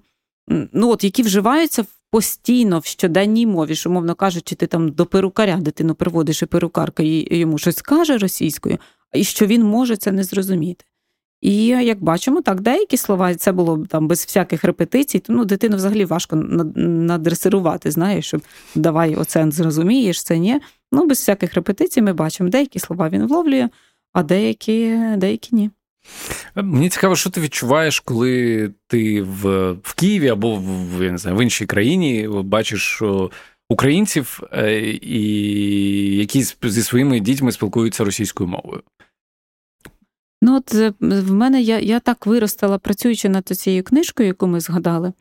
[0.72, 5.56] ну, от, які вживаються постійно в щоденній мові, що, мовно кажучи, ти там до перукаря
[5.56, 8.78] дитину приводиш, і перукарка йому щось каже російською,
[9.14, 10.84] і що він може це не зрозуміти.
[11.40, 16.04] І як бачимо, так, деякі слова, це було там без всяких репетицій, ну, дитину взагалі
[16.04, 18.42] важко надресирувати, знаєш, щоб
[18.74, 20.60] давай оце зрозумієш, це ні.
[20.92, 23.68] Ну, без всяких репетицій ми бачимо, деякі слова він вловлює,
[24.12, 25.70] а деякі, деякі ні.
[26.54, 31.36] Мені цікаво, що ти відчуваєш, коли ти в в Києві або в я не знаю,
[31.36, 33.02] в іншій країні бачиш
[33.68, 38.82] українців, е, і які зі своїми дітьми спілкуються російською мовою.
[40.42, 44.60] Ну, от е, в мене я я так виростала, працюючи над цією книжкою, яку ми
[44.60, 45.12] згадали,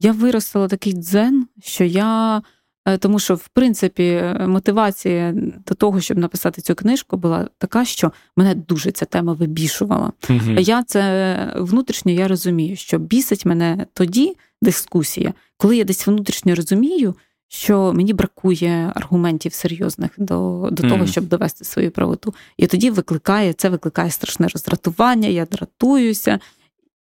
[0.00, 2.42] я виростала такий дзен, що я.
[2.86, 5.34] Е, тому що, в принципі, е, мотивація
[5.66, 10.12] до того, щоб написати цю книжку, була така, що мене дуже ця тема вибішувала.
[10.28, 10.60] Uh-huh.
[10.60, 17.14] Я це внутрішньо я розумію, що бісить мене тоді дискусія, коли я десь внутрішньо розумію,
[17.48, 22.34] що мені бракує аргументів серйозних до до того, щоб довести свою правоту.
[22.56, 26.40] І тоді викликає це викликає страшне роздратування, я дратуюся,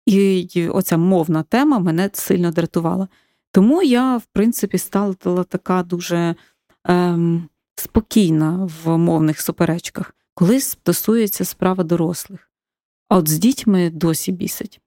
[0.05, 3.07] і оця мовна тема мене сильно дратувала.
[3.51, 6.35] Тому я, в принципі, стала така дуже
[6.85, 12.51] ем, спокійна в мовних суперечках, коли стосується справа дорослих.
[13.09, 14.81] А от з дітьми досі бісить.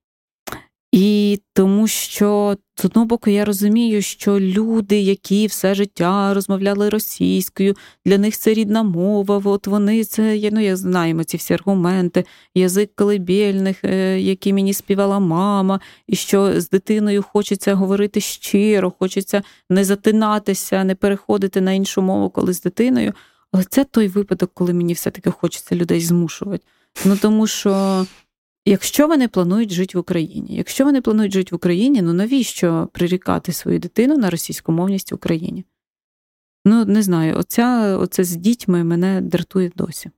[0.97, 7.77] І тому що з одного боку я розумію, що люди, які все життя розмовляли російською,
[8.05, 9.43] для них це рідна мова.
[9.45, 15.19] От вони це ну, я знаємо ці всі аргументи, язик колибельних, е, які мені співала
[15.19, 22.03] мама, і що з дитиною хочеться говорити щиро, хочеться не затинатися, не переходити на іншу
[22.03, 23.13] мову, коли з дитиною.
[23.53, 26.65] Але це той випадок, коли мені все-таки хочеться людей змушувати.
[27.05, 28.07] Ну тому що.
[28.66, 33.53] Якщо вони планують жити в Україні, якщо вони планують жити в Україні, ну навіщо прирікати
[33.53, 35.64] свою дитину на російськомовність в Україні?
[36.64, 40.11] Ну, не знаю, оця, оце з дітьми мене дратує досі.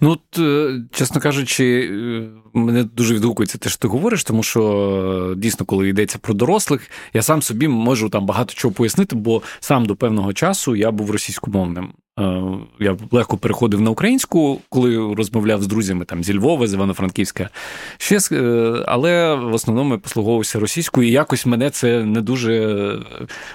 [0.00, 5.32] Ну, от, е, чесно кажучи, е, мене дуже відгукується те, що ти говориш, тому що
[5.32, 9.42] е, дійсно, коли йдеться про дорослих, я сам собі можу там багато чого пояснити, бо
[9.60, 11.92] сам до певного часу я був російськомовним.
[12.20, 12.42] Е,
[12.80, 17.50] я легко переходив на українську, коли розмовляв з друзями там зі Львова, з Івано-Франківська.
[17.98, 22.98] Ще, е, Але в основному я послуговувався російською, і якось мене це не дуже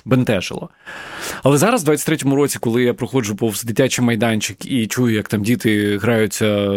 [0.06, 0.70] бентежило.
[1.44, 5.44] Але зараз, в 23-му році, коли я проходжу повз дитячий майданчик і чую, як там
[5.44, 6.76] діти граються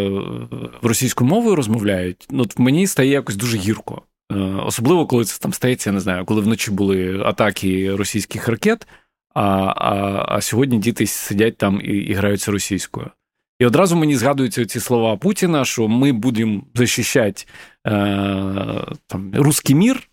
[0.83, 4.03] російською мовою, розмовляють, ну, мені стає якось дуже гірко.
[4.33, 8.87] Е, особливо, коли це там стається, я не знаю, коли вночі були атаки російських ракет.
[9.35, 13.11] А а, а сьогодні діти сидять там і, і граються російською.
[13.59, 17.44] І одразу мені згадуються ці слова Путіна, що ми будемо захищати
[17.87, 17.90] е,
[19.07, 20.09] там, русський мір,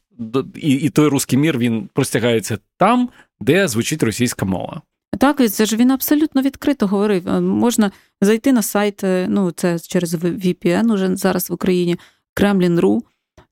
[0.55, 4.81] і і той русський мір він простягається там, де звучить російська мова.
[5.19, 7.27] Так, це ж він абсолютно відкрито говорив.
[7.27, 11.97] Е, можна зайти на сайт, е, ну це через VPN уже зараз в Україні,
[12.35, 13.01] Kremlin.ru,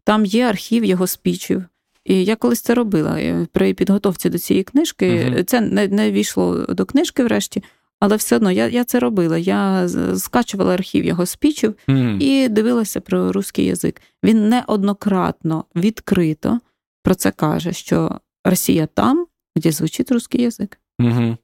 [0.04, 1.64] там є архів його спічів.
[2.10, 5.10] І я колись це робила при підготовці до цієї книжки.
[5.10, 7.64] uh Це не не війшло до книжки, врешті,
[8.00, 9.38] але все одно я я це робила.
[9.38, 14.02] Я скачувала архів його спічів uh і дивилася про русський язик.
[14.24, 16.60] Він неоднократно відкрито
[17.04, 20.80] про це каже, що Росія там, де звучить русський язик.
[21.02, 21.38] uh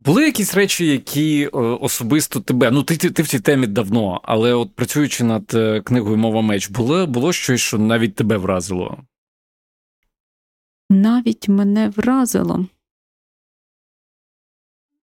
[0.00, 2.70] Були якісь речі, які особисто тебе.
[2.70, 6.42] Ну, ти ти, ти в цій темі давно, але от працюючи над е, книгою Мова
[6.42, 8.98] меч, було було щось, що навіть тебе вразило
[10.90, 12.66] навіть мене вразило.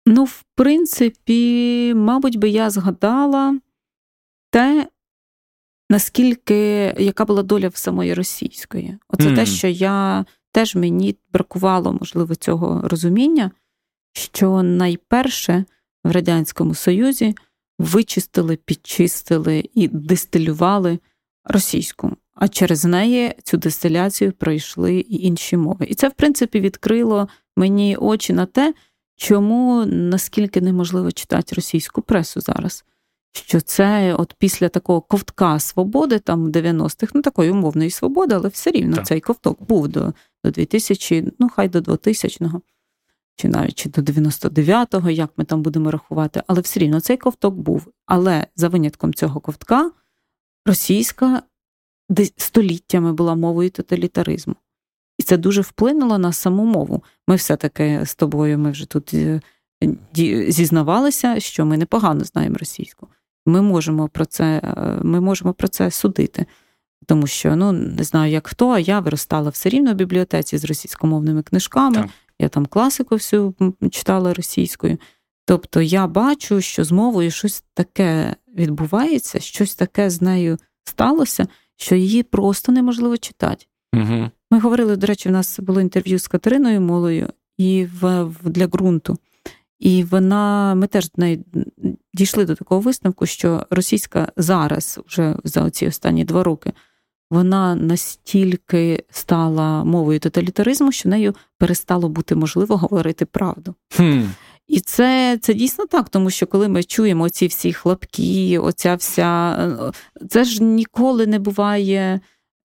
[0.06, 3.58] Ну, в принципі, мабуть, би я згадала
[4.50, 4.88] те,
[5.90, 6.54] наскільки
[6.98, 8.98] яка була доля в самої російської.
[9.08, 9.34] Оце mm.
[9.34, 13.50] те, що я теж мені бракувало, можливо, цього розуміння,
[14.12, 15.64] що найперше
[16.04, 17.34] в Радянському Союзі
[17.78, 20.98] вичистили, підчистили і дистилювали
[21.44, 25.86] російську а через неї цю дистиляцію пройшли і інші мови.
[25.88, 28.74] І це, в принципі, відкрило мені очі на те,
[29.16, 32.84] чому наскільки неможливо читати російську пресу зараз.
[33.32, 38.70] Що це от після такого ковтка свободи, там 90-х, ну такої умовної свободи, але все
[38.70, 39.06] рівно так.
[39.06, 40.12] цей ковток був до
[40.44, 42.62] до 2000, ну хай до 2000-го,
[43.36, 47.54] чи навіть чи до 99-го, як ми там будемо рахувати, але все рівно цей ковток
[47.54, 47.86] був.
[48.06, 49.90] Але за винятком цього ковтка
[50.66, 51.42] російська
[52.36, 54.54] століттями була мовою тоталітаризму.
[55.18, 57.02] І це дуже вплинуло на саму мову.
[57.28, 59.40] Ми все-таки з тобою ми вже тут е,
[60.48, 63.08] зізнавалися, що ми непогано знаємо російську.
[63.46, 66.46] Ми можемо про це е, ми можемо про це судити.
[67.06, 70.64] Тому що, ну, не знаю, як хто, а я виростала все рівно в бібліотеці з
[70.64, 71.96] російськомовними книжками.
[71.96, 72.08] Так.
[72.38, 73.54] Я там класику всю
[73.90, 74.98] читала російською.
[75.46, 81.46] Тобто я бачу, що з мовою щось таке відбувається, щось таке з нею сталося,
[81.84, 83.66] що її просто неможливо читати.
[83.94, 84.30] Угу.
[84.50, 88.66] Ми говорили, до речі, в нас було інтерв'ю з Катериною Молою і в, в для
[88.66, 89.18] ґрунту.
[89.78, 91.44] І вона, ми теж неї
[92.14, 96.72] дійшли до такого висновку, що російська зараз, вже за ці останні два роки,
[97.30, 103.74] вона настільки стала мовою тоталітаризму, що нею перестало бути можливо говорити правду.
[103.96, 104.22] Хм.
[104.68, 109.58] І це це дійсно так, тому що коли ми чуємо ці всі хлопки, оця вся
[110.30, 112.20] це ж ніколи не буває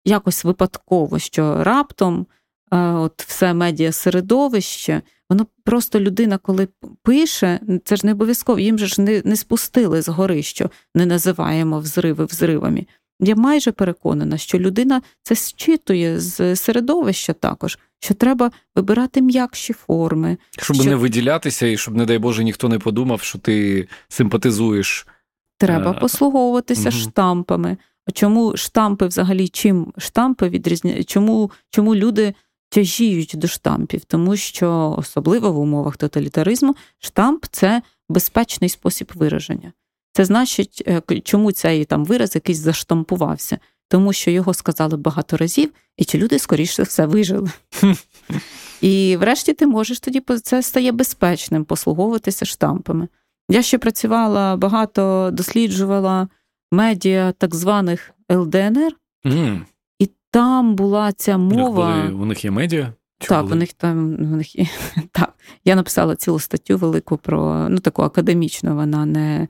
[0.05, 2.27] якось випадково, що раптом
[2.73, 6.69] е, от все медіа середовище, воно просто людина, коли
[7.03, 11.07] пише, це ж не обов'язково, їм же ж не, не спустили з гори, що не
[11.07, 12.87] називаємо взриви взривами.
[13.21, 20.37] Я майже переконана, що людина це зчитує з середовища також, що треба вибирати м'якші форми,
[20.59, 20.85] щоб що...
[20.85, 25.07] не виділятися, і щоб, не дай Боже, ніхто не подумав, що ти симпатизуєш.
[25.59, 26.01] Треба е...
[26.01, 26.99] послуговуватися угу.
[26.99, 27.77] штампами.
[28.07, 31.11] А чому штампи взагалі чим штампи відрізняють?
[31.11, 32.35] Чому, Чому люди
[32.69, 34.05] тяжіють до штампів?
[34.05, 39.73] Тому що особливо в умовах тоталітаризму штамп це безпечний спосіб вираження.
[40.13, 45.73] Це значить, е, чому цей там вираз якийсь заштампувався, тому що його сказали багато разів,
[45.97, 47.51] і чи люди скоріше все вижили.
[48.81, 53.09] І врешті ти можеш тоді це стає безпечним послуговуватися штампами.
[53.49, 56.29] Я ще працювала багато, досліджувала
[56.73, 58.93] медіа так званих ЛДНР,
[59.25, 59.61] mm.
[59.99, 62.11] і там була ця мова.
[62.13, 62.93] У них є медіа?
[63.19, 63.55] Чи так, були?
[63.55, 64.67] у них там у них є.
[65.13, 65.35] так.
[65.65, 69.49] Я написала цілу статтю велику про ну таку академічну, вона не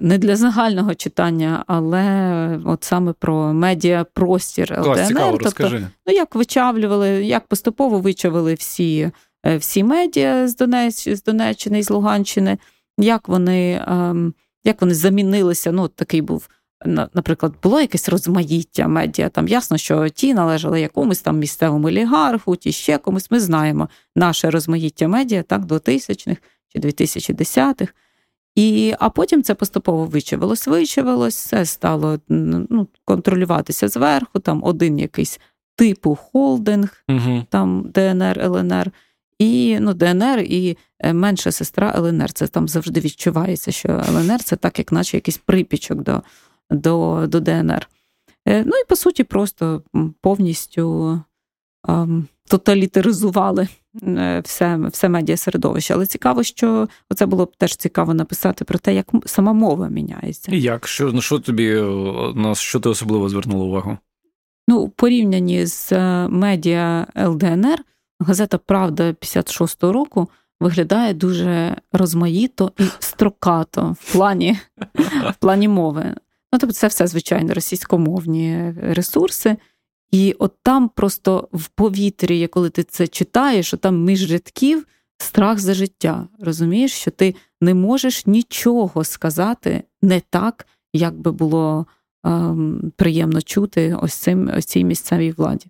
[0.00, 5.06] не для загального читання, але от саме про медіапростір ЛДНР.
[5.06, 5.86] цікаво, тобто, розкажи.
[6.06, 9.10] Ну, як вичавлювали, як поступово вичавили всі
[9.46, 12.58] е, всі медіа з Донеч, з Донеччини і з Луганщини,
[12.98, 15.72] як вони ем, як вони замінилися.
[15.72, 16.48] Ну, такий був
[16.84, 19.28] наприклад, було якесь розмаїття медіа.
[19.28, 23.30] Там ясно, що ті належали якомусь там місцевому олігарху, ті ще комусь.
[23.30, 27.92] Ми знаємо наше розмаїття медіа так до тисячних чи 2010-х.
[28.56, 35.40] І, А потім це поступово вичавилось, вичавилось, все стало ну, контролюватися зверху, там один якийсь
[35.76, 37.44] типу холдинг, угу.
[37.50, 38.90] там ДНР, ЛНР.
[39.38, 42.32] І ну, ДНР і е, менша сестра ЛНР.
[42.32, 46.22] Це там завжди відчувається, що ЛНР це так, як наче якийсь припічок до
[46.70, 47.88] до до ДНР.
[48.48, 49.82] Е, ну і по суті, просто
[50.20, 51.20] повністю
[51.88, 53.68] ем, тоталітаризували
[54.02, 55.94] е, все все медіасередовище.
[55.94, 60.52] Але цікаво, що це було б теж цікаво написати про те, як сама мова міняється.
[60.52, 60.88] І як?
[60.88, 61.72] Що ну, що тобі
[62.34, 63.98] на що ти особливо звернула увагу?
[64.68, 67.84] Ну, у порівнянні з е, медіа ЛДНР,
[68.20, 70.28] газета Правда 56-го року
[70.60, 74.58] виглядає дуже розмаїто і строкато в плані,
[75.30, 76.14] в плані мови.
[76.52, 79.56] Ну, тобто, це все, звичайно, російськомовні ресурси.
[80.10, 84.86] І от там просто в повітрі, коли ти це читаєш, що там між рядків
[85.18, 86.28] страх за життя.
[86.38, 91.86] Розумієш, що ти не можеш нічого сказати не так, як би було
[92.24, 95.66] ем, приємно чути ось цим ось цій місцевій владі.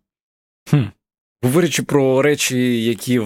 [0.71, 0.83] Хм.
[1.47, 3.21] Говорячи про речі, які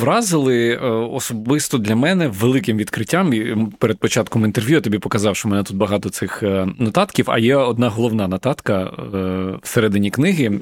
[0.00, 3.32] вразили е, особисто для мене великим відкриттям.
[3.32, 7.30] І перед початком інтерв'ю я тобі показав, що в мене тут багато цих е, нотатків.
[7.30, 10.60] А є одна головна нотатка е, всередині книги.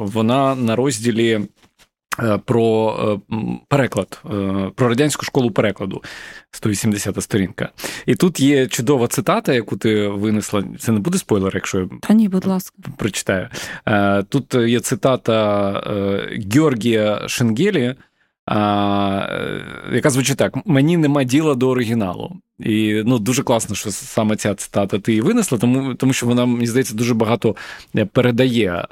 [0.00, 1.40] Вона на розділі
[2.44, 2.96] про
[3.32, 3.36] е,
[3.68, 6.02] переклад, е, про радянську школу перекладу
[6.50, 7.68] 180 сторінка.
[8.06, 10.64] І тут є чудова цитата, яку ти винесла.
[10.78, 12.76] Це не буде спойлер, якщо я Та ні, будь ласка.
[12.96, 13.48] прочитаю.
[14.28, 15.72] Тут є цитата
[16.52, 17.94] Георгія Шенгелі,
[19.92, 22.36] яка звучить так: мені нема діла до оригіналу.
[22.58, 26.46] І ну, дуже класно, що саме ця цитата ти її винесла, тому, тому що вона,
[26.46, 27.56] мені здається, дуже багато
[28.12, 28.84] передає.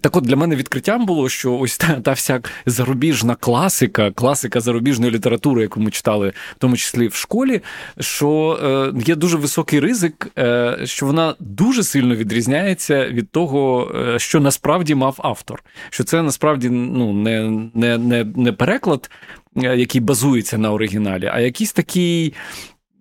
[0.00, 5.12] Так от для мене відкриттям було, що ось та, та вся зарубіжна класика, класика зарубіжної
[5.12, 7.60] літератури, яку ми читали, в тому числі в школі,
[8.00, 8.58] що
[8.96, 14.40] е, є дуже високий ризик, е, що вона дуже сильно відрізняється від того, е, що
[14.40, 15.64] насправді мав автор.
[15.90, 19.10] Що це насправді ну, не, не, не, не переклад,
[19.56, 22.34] який базується на оригіналі, а якийсь такий.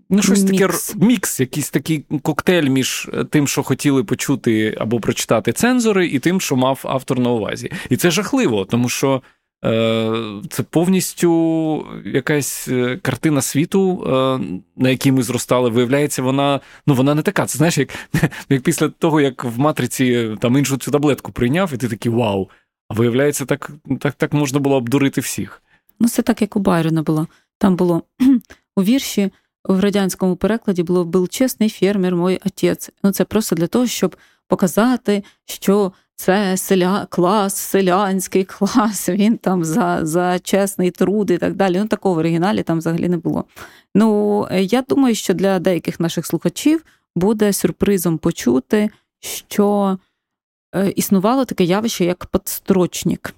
[0.09, 5.53] Ну, щось таке мікс, якийсь такий коктейль між е, тим, що хотіли почути або прочитати
[5.53, 7.71] цензори, і тим, що мав автор на увазі.
[7.89, 9.21] І це жахливо, тому що
[9.65, 10.11] е,
[10.49, 14.39] це повністю якась е, картина світу, е,
[14.75, 15.69] на якій ми зростали.
[15.69, 17.45] Виявляється, вона ну, вона не така.
[17.45, 17.89] Це знаєш, як
[18.49, 22.49] як після того, як в матриці там іншу цю таблетку прийняв, і ти такий вау.
[22.89, 25.61] А виявляється, так, так, так можна було обдурити всіх.
[25.99, 27.27] Ну, це так, як у Байрона було.
[27.57, 28.03] Там було
[28.75, 29.31] у вірші
[29.67, 32.89] в радянському перекладі було був чесний фермер, мой отець.
[33.03, 34.15] Ну це просто для того, щоб
[34.47, 41.55] показати, що це селя, клас, селянський клас, він там за за чесний труд і так
[41.55, 41.77] далі.
[41.79, 43.45] Ну, такого в оригіналі там взагалі не було.
[43.95, 46.83] Ну, я думаю, що для деяких наших слухачів
[47.15, 48.89] буде сюрпризом почути,
[49.19, 49.97] що
[50.75, 53.35] е, існувало таке явище, як подстрочник.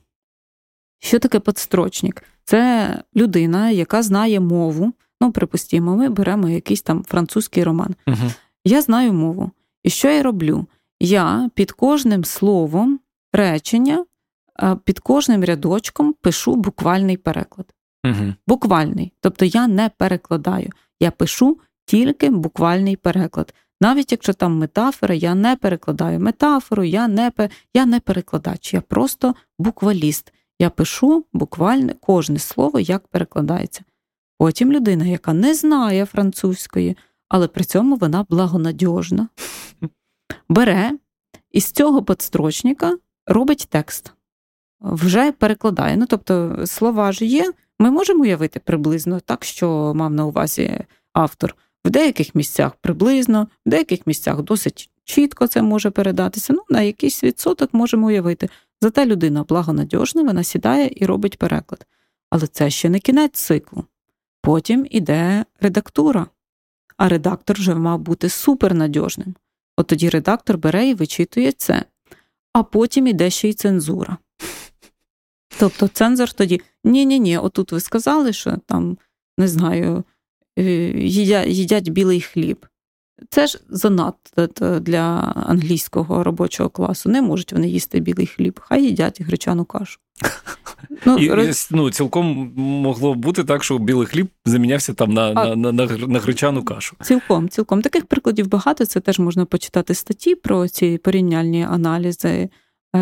[1.00, 2.24] Що таке подстрочник?
[2.44, 4.94] Це людина, яка знає мову.
[5.22, 7.96] Ну, припустімо, ми беремо якийсь там французький роман.
[8.08, 8.32] Угу.
[8.66, 9.52] Я знаю мову.
[9.84, 10.66] І що я роблю?
[11.00, 13.00] Я під кожним словом
[13.34, 14.06] речення,
[14.84, 17.74] під кожним рядочком пишу буквальний переклад.
[18.06, 18.34] Угу.
[18.48, 19.14] Буквальний.
[19.22, 20.70] Тобто я не перекладаю.
[21.00, 23.54] Я пишу тільки буквальний переклад.
[23.82, 27.32] Навіть якщо там метафора, я не перекладаю метафору, я не
[27.74, 30.34] я не перекладач, я просто букваліст.
[30.60, 33.82] Я пишу буквально кожне слово, як перекладається.
[34.40, 36.98] Потім людина, яка не знає французької,
[37.30, 39.28] але при цьому вона благонадіжна,
[40.50, 40.92] бере
[41.52, 44.14] і з цього подстрочника робить текст,
[44.82, 45.98] вже перекладає.
[45.98, 51.56] Ну, тобто, слова ж є, ми можемо уявити приблизно так, що мав на увазі автор.
[51.86, 56.54] В деяких місцях приблизно, в деяких місцях досить чітко це може передатися.
[56.54, 58.50] Ну, на якийсь відсоток можемо уявити.
[58.82, 61.86] Зате людина благонадіжна, вона сідає і робить переклад.
[62.30, 63.86] Але це ще не кінець циклу.
[64.50, 66.28] Потім іде редактура,
[66.98, 69.36] а редактор вже мав бути супернадіжним.
[69.78, 71.86] От тоді редактор бере і вичитує це,
[72.54, 74.18] а потім іде ще й цензура.
[75.60, 78.98] Тобто цензор тоді ні-ні, ні отут ви сказали, що там,
[79.38, 80.04] не знаю,
[80.60, 80.64] е,
[81.48, 82.66] їдять білий хліб.
[83.30, 84.48] Це ж занадто
[84.80, 87.10] для англійського робочого класу.
[87.10, 90.00] Не можуть вони їсти білий хліб, хай їдять гречану кашу.
[91.06, 91.68] Ну, і, роз...
[91.72, 95.56] ну, Цілком могло бути так, що білий хліб замінявся там на а...
[95.56, 96.96] на, на, на гречану кашу.
[97.02, 97.82] Цілком, цілком.
[97.82, 98.86] Таких прикладів багато.
[98.86, 102.50] Це теж можна почитати статті про ці порівняльні аналізи,
[102.96, 103.00] е,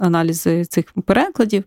[0.00, 1.64] аналізи цих перекладів.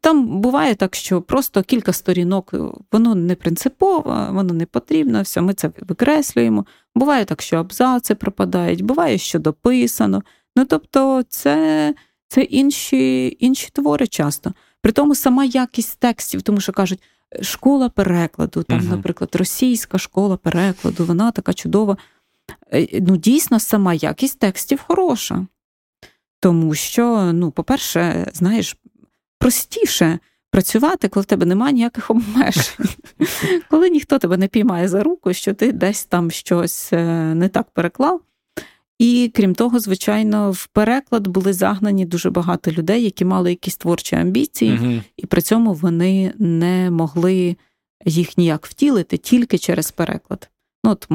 [0.00, 2.54] Там буває так, що просто кілька сторінок,
[2.92, 6.66] воно не принципово, воно не потрібно, все, ми це викреслюємо.
[6.94, 10.22] Буває так, що абзаци пропадають, буває, що дописано.
[10.56, 11.94] Ну тобто, це
[12.28, 14.52] це інші інші твори часто.
[14.82, 17.02] При тому сама якість текстів, тому що кажуть,
[17.42, 21.96] школа перекладу, там, uh наприклад, російська школа перекладу, вона така чудова.
[22.72, 25.46] Е, ну, дійсно, сама якість текстів хороша.
[26.40, 28.76] Тому що, ну, по-перше, знаєш,
[29.40, 30.18] простіше
[30.50, 32.86] працювати, коли в тебе немає ніяких обмежень.
[33.70, 37.70] Коли ніхто тебе не піймає за руку, що ти десь там щось е, не так
[37.70, 38.20] переклав.
[38.98, 44.16] І крім того, звичайно, в переклад були загнані дуже багато людей, які мали якісь творчі
[44.16, 47.56] амбіції, і при цьому вони не могли
[48.04, 50.50] їх ніяк втілити тільки через переклад.
[50.84, 51.06] Ну, от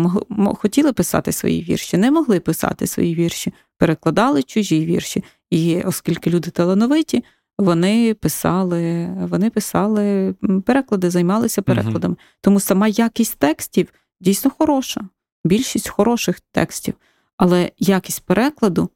[0.57, 5.23] хотіли писати свої вірші, не могли писати свої вірші, перекладали чужі вірші.
[5.49, 7.23] І оскільки люди талановиті,
[7.57, 10.35] вони писали, вони писали
[10.65, 12.13] переклади, займалися перекладами.
[12.13, 13.87] uh Тому сама якість текстів
[14.21, 15.01] дійсно хороша,
[15.45, 16.93] більшість хороших текстів.
[17.37, 18.89] Але якість перекладу,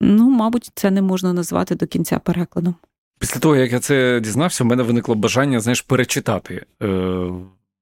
[0.00, 2.74] ну, мабуть, це не можна назвати до кінця перекладом.
[3.18, 7.30] Після того, як я це дізнався, в мене виникло бажання, знаєш, перечитати е,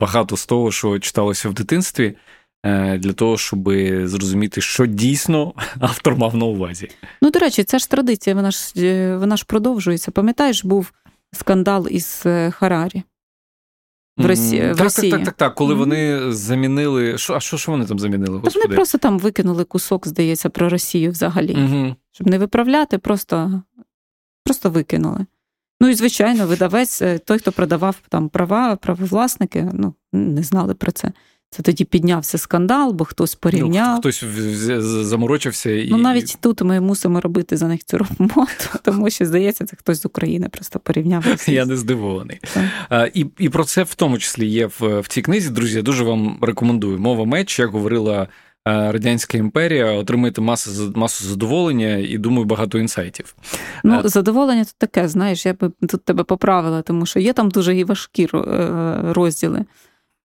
[0.01, 2.17] багато з того, що читалося в дитинстві,
[2.99, 3.71] для того, щоб
[4.05, 6.89] зрозуміти, що дійсно автор мав на увазі.
[7.23, 10.11] Ну, до речі, це ж традиція, вона ж е, вона ж продовжується.
[10.11, 10.93] Пам'ятаєш, був
[11.33, 13.03] скандал із е, Харарі?
[14.17, 14.61] в Росії.
[14.61, 15.55] Так, так, так, так, так.
[15.55, 15.79] Коли mm-hmm.
[15.79, 17.19] вони замінили.
[17.19, 18.39] Шо, а що що вони там замінили?
[18.39, 18.67] Господи?
[18.67, 21.55] Вони просто там викинули кусок, здається, про Росію взагалі.
[21.55, 21.95] Mm-hmm.
[22.12, 23.62] Щоб не виправляти, просто
[24.45, 25.27] просто викинули.
[25.81, 30.93] Ну і, звичайно, видавець, е, той, хто продавав там права, правовласники, ну, не знали про
[30.93, 31.12] це.
[31.57, 33.95] Це тоді піднявся скандал, бо хтось порівняв.
[33.95, 34.25] Ну, хтось
[35.09, 35.89] заморочився і.
[35.91, 40.03] Ну, навіть тут ми мусимо робити за них цю роботу, тому що, здається, це хтось
[40.03, 41.25] з України просто порівняв.
[41.47, 42.41] Я не здивований.
[42.89, 45.51] А, І і про це в тому числі є в, в цій книзі.
[45.51, 46.99] Друзі, я дуже вам рекомендую.
[46.99, 48.29] Мова меч, як говорила.
[48.67, 53.35] Радянська імперія отримуєте масу масу задоволення і думаю, багато інсайтів.
[53.85, 57.77] Ну, задоволення тут таке, знаєш, я би тут тебе поправила, тому що є там дуже
[57.77, 59.65] і важкі е, розділи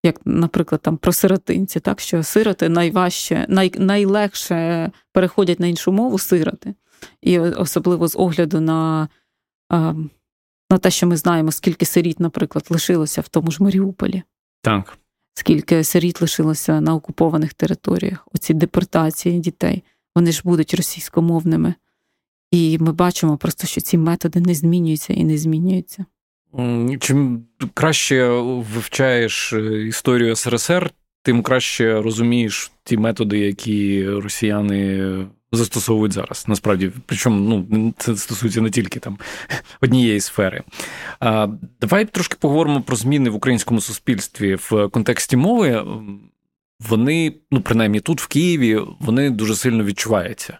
[0.03, 6.19] як, наприклад, там про сиротинці, так що сироти найважче, най, найлегше переходять на іншу мову
[6.19, 6.73] сироти.
[7.21, 9.09] І особливо з огляду на
[10.71, 14.23] на те, що ми знаємо, скільки сиріт, наприклад, лишилося в тому ж Маріуполі.
[14.61, 14.97] Так.
[15.33, 19.83] Скільки сиріт лишилося на окупованих територіях, оці депортації дітей,
[20.15, 21.73] вони ж будуть російськомовними.
[22.51, 26.05] І ми бачимо просто, що ці методи не змінюються і не змінюються.
[26.99, 28.27] Чим краще
[28.73, 30.91] вивчаєш е, історію СРСР,
[31.23, 35.15] тим краще розумієш ті методи, які росіяни
[35.51, 36.45] застосовують зараз.
[36.47, 39.17] Насправді, причому ну, це стосується не тільки там
[39.81, 40.63] однієї сфери.
[41.19, 41.47] А,
[41.81, 45.85] Давай трошки поговоримо про зміни в українському суспільстві в контексті мови.
[46.79, 50.57] Вони, ну принаймні тут, в Києві, вони дуже сильно відчуваються.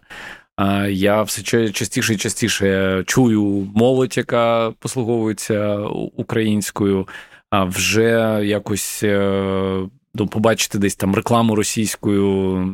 [0.90, 1.42] Я все
[1.72, 5.78] частіше і частіше чую молодь, яка послуговується
[6.16, 7.08] українською,
[7.50, 12.66] а вже якось е, ну, побачити десь там рекламу російською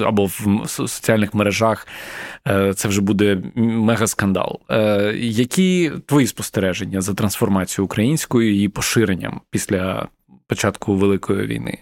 [0.00, 1.86] або в соціальних мережах.
[2.48, 4.60] Е, це вже буде мегаскандал.
[4.70, 10.08] Е, які твої спостереження за трансформацією українською і поширенням після
[10.46, 11.78] початку Великої війни?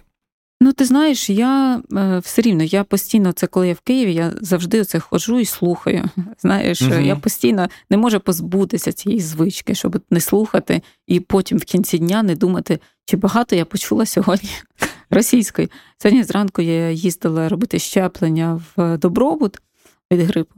[0.65, 4.33] Ну, ти знаєш, я е, все рівно, я постійно, це коли я в Києві, я
[4.41, 6.05] завжди це ходжу і слухаю.
[6.41, 6.95] Знаєш, угу.
[6.95, 12.23] я постійно не можу позбутися цієї звички, щоб не слухати, і потім в кінці дня
[12.23, 14.51] не думати, чи багато я почула сьогодні
[15.11, 15.69] російською.
[15.99, 19.59] Сьогодні зранку я їздила робити щеплення в добробут
[20.13, 20.55] від грипу.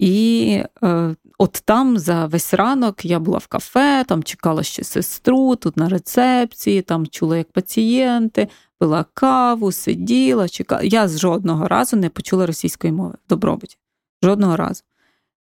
[0.00, 5.56] І е, от там за весь ранок я була в кафе, там чекала ще сестру,
[5.56, 8.48] тут на рецепції, там чула, як пацієнти,
[8.78, 10.82] пила каву, сиділа, чекала.
[10.82, 13.76] Я з жодного разу не почула російської мови в добробуті.
[14.22, 14.82] Жодного разу.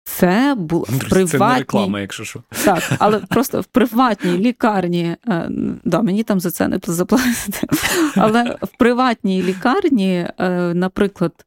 [0.04, 1.28] Це було в приватній...
[1.28, 2.44] Це не реклама, якщо що.
[2.66, 5.50] Так, але просто в приватній лікарні, е,
[5.86, 7.68] да, мені там за це не заплатити.
[8.16, 11.46] Але в приватній лікарні, е, наприклад,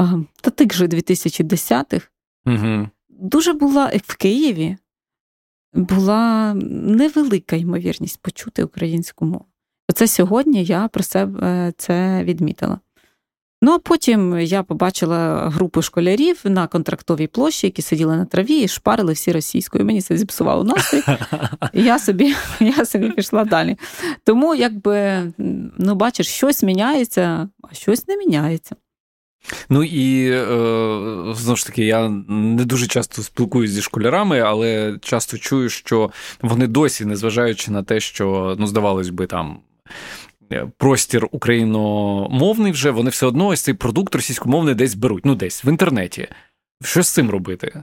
[0.00, 0.08] е,
[0.40, 2.08] та тих же 2010-х,
[2.46, 2.88] угу.
[3.08, 4.76] дуже була в Києві
[5.74, 9.44] була невелика ймовірність почути українську мову.
[9.88, 12.78] Оце сьогодні я про себе це відмітила.
[13.62, 18.68] Ну а потім я побачила групу школярів на контрактовій площі, які сиділи на траві і
[18.68, 19.84] шпарили всі російською.
[19.84, 21.02] Мені це зіпсувало настрій.
[21.72, 23.76] І я собі я собі пішла далі.
[24.24, 25.22] Тому, якби,
[25.78, 28.76] ну, бачиш, щось міняється, а щось не міняється.
[29.68, 30.44] Ну і е,
[31.34, 36.10] знову ж таки, я не дуже часто спілкуюся зі школярами, але часто чую, що
[36.42, 39.58] вони досі, незважаючи на те, що ну, здавалось би, там
[40.52, 45.64] Е, простір україномовний вже, вони все одно ось цей продукт російськомовний десь беруть, ну десь
[45.64, 46.28] в інтернеті.
[46.82, 47.82] Що з цим робити?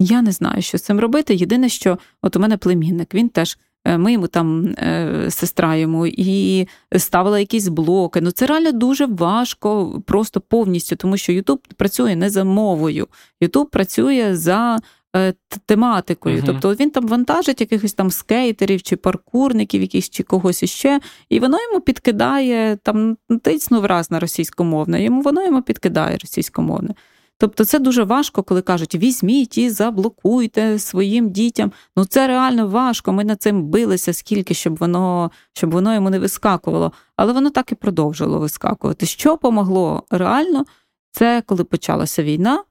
[0.00, 1.34] Я не знаю, що з цим робити.
[1.34, 3.58] Єдине, що от у мене племінник, він теж.
[3.88, 8.20] Е, ми йому там е, сестра йому і ставила якісь блоки.
[8.20, 13.08] Ну це реально дуже важко, просто повністю, тому що Ютуб працює не за мовою.
[13.40, 14.78] Ютуб працює за
[15.16, 15.34] Е,
[15.66, 16.36] тематикою.
[16.36, 16.46] Uh-huh.
[16.46, 21.58] Тобто він там вантажить якихось там скейтерів чи паркурників, якихось чи когось іще, і воно
[21.62, 26.94] йому підкидає там тицнув раз на російськомовне, йому воно йому підкидає російськомовне.
[27.40, 31.72] Тобто це дуже важко, коли кажуть, візьміть і заблокуйте своїм дітям.
[31.96, 33.12] Ну це реально важко.
[33.12, 36.92] Ми над цим билися, скільки, щоб воно щоб воно йому не вискакувало.
[37.16, 39.06] Але воно так і продовжило вискакувати.
[39.06, 40.64] Що помогло реально,
[41.12, 42.64] це коли почалася війна.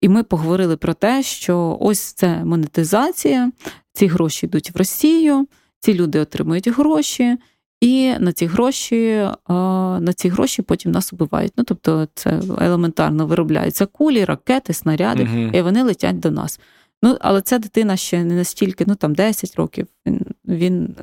[0.00, 3.52] І ми поговорили про те, що ось це монетизація,
[3.92, 5.48] ці гроші йдуть в Росію,
[5.80, 7.36] ці люди отримують гроші,
[7.80, 11.52] і на ці гроші на ці гроші потім нас убивають.
[11.56, 16.60] Ну тобто, це елементарно виробляються кулі, ракети, снаряди, uh і вони летять до нас.
[17.02, 19.86] Ну, але ця дитина ще не настільки, ну там 10 років.
[20.06, 20.94] Він він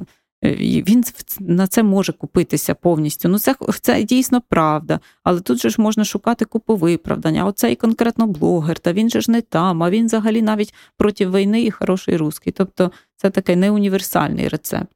[0.43, 1.03] Е, він
[1.39, 3.29] на це може купитися повністю.
[3.29, 4.99] Ну, це це дійсно правда.
[5.23, 7.45] Але тут же ж можна шукати купу виправдання.
[7.45, 11.63] Оцей конкретно блогер, та він же ж не там, а він взагалі навіть проти війни
[11.63, 12.53] і хороший русський.
[12.53, 14.91] Тобто це такий неуніверсальний рецепт.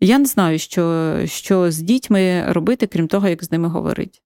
[0.00, 4.18] Я не знаю, що, що з дітьми робити, крім того, як з ними говорити.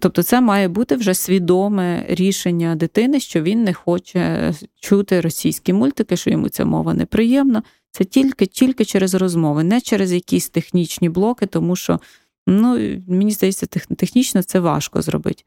[0.00, 6.16] Тобто, це має бути вже свідоме рішення дитини, що він не хоче чути російські мультики,
[6.16, 7.62] що йому ця мова неприємна.
[7.90, 12.00] Це тільки тільки через розмови, не через якісь технічні блоки, тому що,
[12.46, 13.66] ну, мені здається,
[13.96, 15.44] технічно це важко зробити.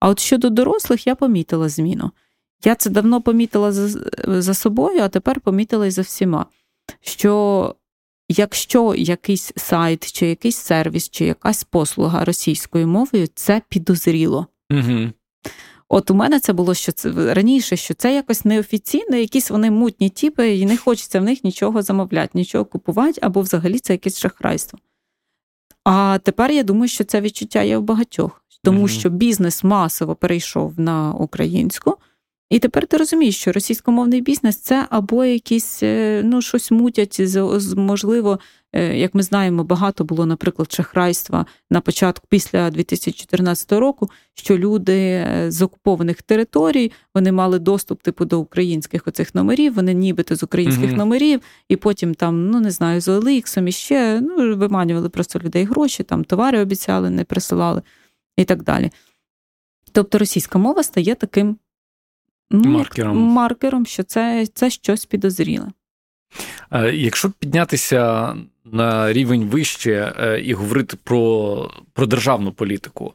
[0.00, 2.10] А от щодо дорослих, я помітила зміну.
[2.64, 4.00] Я це давно помітила за,
[4.40, 6.46] за собою, а тепер помітила і за всіма.
[7.00, 7.74] Що
[8.28, 14.46] якщо якийсь сайт, чи якийсь сервіс, чи якась послуга російською мовою, це підозріло.
[14.70, 15.10] Угу.
[15.88, 20.08] От у мене це було що це раніше, що це якось неофіційно, якісь вони мутні
[20.08, 24.78] тіпи, і не хочеться в них нічого замовляти, нічого купувати, або взагалі це якесь шахрайство.
[25.84, 30.14] А тепер я думаю, що це відчуття є в багатьох, тому mm що бізнес масово
[30.14, 31.96] перейшов на українську.
[32.50, 37.20] І тепер ти розумієш, що російськомовний бізнес це або якісь е, ну, щось мутять,
[37.76, 38.38] можливо,
[38.72, 44.98] е, як ми знаємо, багато було, наприклад, шахрайства на початку після 2014 року, що люди
[44.98, 50.42] е, з окупованих територій вони мали доступ типу до українських оцих номерів, вони нібито з
[50.42, 55.08] українських mm номерів, і потім там, ну не знаю, з Оліксом і ще ну, виманювали
[55.08, 57.82] просто людей гроші, там товари обіцяли, не присилали
[58.36, 58.90] і так далі.
[59.92, 61.56] Тобто російська мова стає таким
[62.50, 65.66] ну, маркером, маркером що це, це щось підозріле.
[66.92, 68.34] Якщо піднятися
[68.64, 73.14] на рівень вище е, і говорити про про державну політику,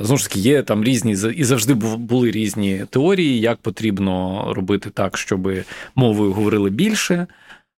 [0.00, 5.18] знову ж таки, є там різні і завжди були різні теорії, як потрібно робити так,
[5.18, 5.48] щоб
[5.94, 7.26] мовою говорили більше.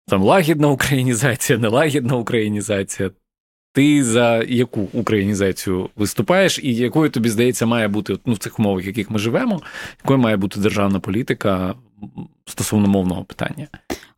[0.07, 3.11] Там лагідна українізація, нелагідна українізація.
[3.73, 8.85] Ти за яку українізацію виступаєш, і якою тобі здається має бути ну, в цих умовах,
[8.85, 9.61] в яких ми живемо,
[10.03, 11.75] якою має бути державна політика
[12.45, 13.67] стосовно мовного питання?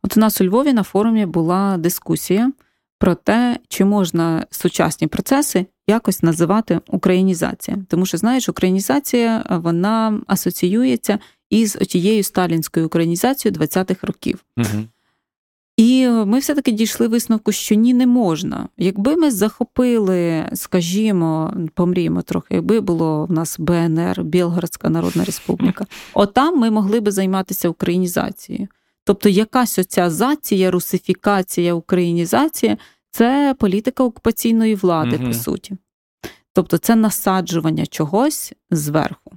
[0.02, 2.52] От у нас у Львові на форумі була дискусія
[2.98, 7.78] про те, чи можна сучасні процеси якось називати українізація.
[7.88, 11.18] Тому що, знаєш, українізація вона асоціюється
[11.50, 14.44] із тією сталінською українізацією 20-х років.
[14.56, 14.84] Угу.
[15.82, 18.68] І ми все-таки дійшли висновку, що ні, не можна.
[18.78, 26.58] Якби ми захопили, скажімо, помріємо трохи, якби було в нас БНР, Білгородська Народна Республіка, отам
[26.58, 28.68] ми могли би займатися українізацією.
[29.04, 32.76] Тобто, якась оця зація, русифікація, українізація
[33.10, 35.26] це політика окупаційної влади, угу.
[35.26, 35.76] по суті.
[36.52, 39.32] Тобто, це насаджування чогось зверху.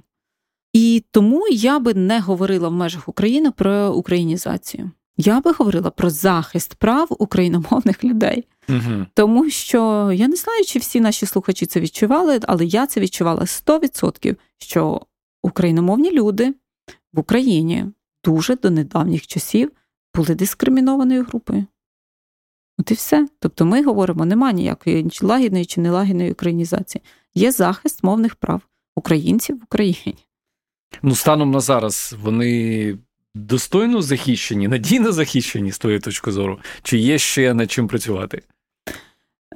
[0.72, 4.90] І тому я би не говорила в межах України про українізацію.
[5.16, 9.06] Я би говорила про захист прав україномовних людей, угу.
[9.14, 13.40] тому що я не знаю, чи всі наші слухачі це відчували, але я це відчувала
[13.40, 15.00] 100%, що
[15.42, 16.54] україномовні люди
[17.12, 17.84] в Україні
[18.24, 19.72] дуже до недавніх часів
[20.14, 21.66] були дискримінованою групою.
[22.78, 23.28] От і все.
[23.38, 27.02] Тобто ми говоримо, нема ніякої лагідної чи нелагідної українізації.
[27.34, 28.60] Є захист мовних прав
[28.96, 30.16] українців в Україні.
[31.02, 32.98] Ну, станом на зараз вони
[33.36, 38.42] достойно захищені, надійно захищені з твоєї точки зору, чи є ще над чим працювати?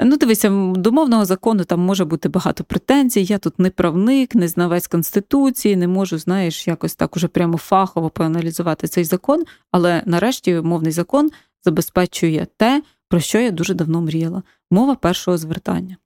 [0.03, 3.25] Ну, дивися, до мовного закону там може бути багато претензій.
[3.25, 8.11] Я тут не правник, не знавець Конституції, не можу, знаєш, якось так уже прямо фахово
[8.11, 9.45] проаналізувати цей закон.
[9.71, 11.31] Але нарешті мовний закон
[11.65, 15.97] забезпечує те, про що я дуже давно мріяла: мова першого звертання.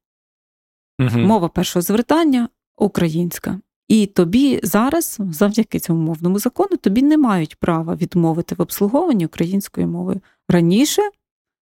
[1.00, 1.18] Угу.
[1.18, 3.60] Мова першого звертання українська.
[3.88, 9.86] І тобі зараз, завдяки цьому мовному закону, тобі не мають права відмовити в обслуговуванні українською
[9.86, 10.20] мовою.
[10.48, 11.02] Раніше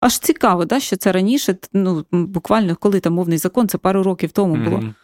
[0.00, 4.32] аж цікаво, да, що це раніше, ну буквально коли там мовний закон, це пару років
[4.32, 4.76] тому було.
[4.76, 4.94] Mm-hmm.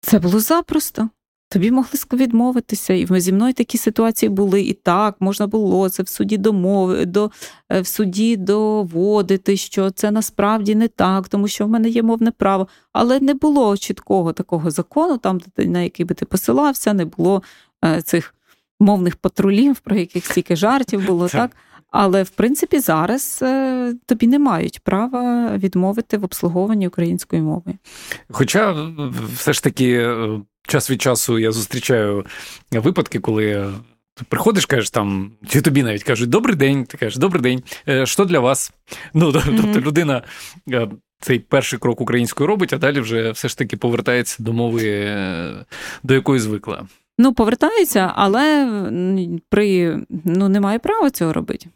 [0.00, 1.08] Це було запросто.
[1.52, 4.62] Тобі могли відмовитися, і зі мною такі ситуації були.
[4.62, 7.30] І так, можна було це в суді домови, до,
[7.72, 12.30] е, в суді доводити, що це насправді не так, тому що в мене є мовне
[12.30, 12.68] право.
[12.92, 17.42] Але не було чіткого такого закону, там, на який би ти посилався, не було
[17.84, 18.34] е, цих
[18.80, 21.50] мовних патрулів, про яких стільки жартів було, так?
[21.92, 27.74] Але в принципі зараз е, тобі не мають права відмовити в обслуговуванні української мови.
[28.30, 28.90] Хоча
[29.34, 30.16] все ж таки
[30.62, 32.26] час від часу я зустрічаю
[32.70, 33.72] випадки, коли
[34.14, 38.06] ти приходиш, кажеш там, чи тобі навіть кажуть добрий день, ти кажеш, добрий день, е,
[38.06, 38.72] що для вас?
[39.14, 39.80] Ну, тобто mm-hmm.
[39.80, 40.22] людина.
[40.70, 40.88] Е,
[41.20, 45.64] цей перший крок українською робить, а далі вже все ж таки повертається до мови, е,
[46.02, 46.86] до якої звикла.
[47.18, 48.68] Ну, повертається, але
[49.48, 51.66] при ну немає права цього робити.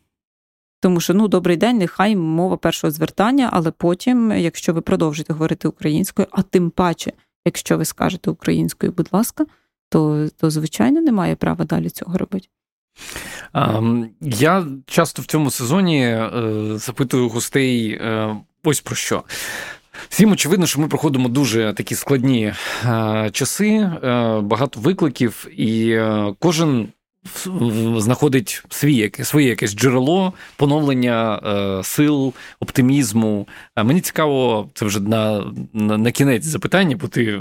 [0.87, 5.69] Тому що ну добрий день, нехай мова першого звертання, але потім, якщо ви продовжите говорити
[5.69, 7.13] українською, а тим паче
[7.47, 9.47] Якщо ви скажете українською, будь ласка,
[9.89, 12.49] то, то звичайно немає права далі цього робити.
[14.21, 16.31] Я часто в цьому сезоні е,
[16.75, 19.23] запитую гостей е, ось про що.
[20.09, 23.91] Всім очевидно, що ми проходимо дуже такі складні е, часи,
[24.43, 26.01] багато викликів, і
[26.39, 26.89] кожен
[27.97, 33.49] знаходить свій, своє якесь джерело поновлення е, сил, оптимізму.
[33.77, 37.41] Мені цікаво, це вже на, на, на кінець запитання, бо ти.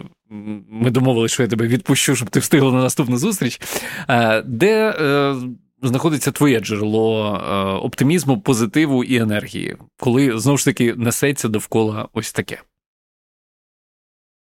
[0.70, 3.62] Ми домовилися, що я тебе відпущу, щоб ти встигла на наступну зустріч.
[4.10, 5.36] Е, де е,
[5.82, 7.56] знаходиться твоє джерело е,
[7.86, 12.62] оптимізму, позитиву і енергії, коли знову ж таки несеться довкола ось таке?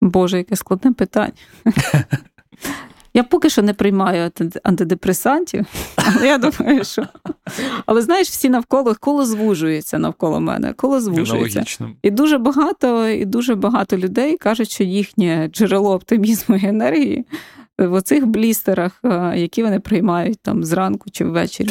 [0.02, 1.34] Боже, яке складне питання.
[3.14, 4.32] Я поки що не приймаю
[4.64, 7.08] антидепресантів, але я думаю, що.
[7.86, 11.66] Але знаєш, всі навколо коло звужується навколо мене, коло звужується.
[12.04, 17.26] І дуже багато, і дуже багато людей кажуть, що їхнє джерело оптимізму і енергії.
[17.78, 19.02] В оцих блістерах,
[19.36, 21.70] які вони приймають там зранку чи ввечері.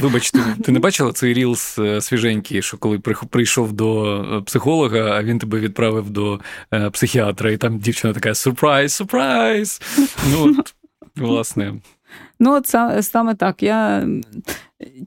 [0.00, 2.98] Вибачте, ти не бачила цей рілс е, свіженький, що коли
[3.30, 6.40] прийшов до е, психолога, а він тебе відправив до
[6.74, 9.80] е, психіатра, і там дівчина така сюрприз, сюрприз.
[10.32, 10.56] Ну,
[11.16, 11.74] Власне.
[12.40, 13.62] Ну, це саме так.
[13.62, 14.08] Я,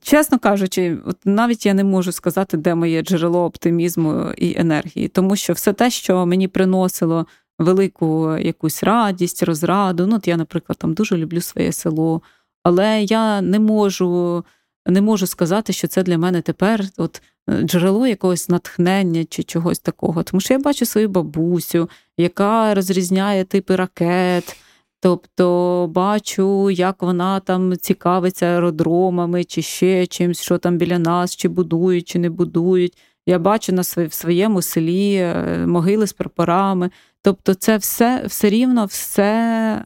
[0.02, 5.36] чесно кажучи, от навіть я не можу сказати, де моє джерело оптимізму і енергії, тому
[5.36, 7.26] що все те, що мені приносило
[7.60, 10.08] велику якусь радість, розраду.
[10.08, 12.22] Ну, от я, наприклад, там дуже люблю своє село,
[12.64, 14.44] але я не можу
[14.88, 20.24] не можу сказати, що це для мене тепер от джерело якогось натхнення чи чогось такого.
[20.24, 24.58] Тому що я бачу свою бабусю, яка розрізняє типи ракет.
[25.06, 31.48] Тобто бачу, як вона там цікавиться аеродромами, чи ще чимось, що там біля нас, чи
[31.48, 32.98] будують, чи не будують.
[33.26, 36.90] Я бачу на в своєму селі е, могили з прапорами.
[37.22, 39.84] Тобто, це все все рівно, все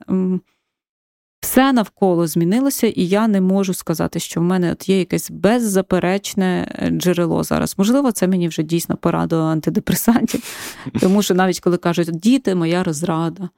[1.42, 6.76] все навколо змінилося, і я не можу сказати, що в мене от є якесь беззаперечне
[6.80, 7.76] е, джерело зараз.
[7.78, 10.44] Можливо, це мені вже дійсно пора до антидепресантів,
[11.00, 13.50] тому що навіть коли кажуть, діти, моя розрада.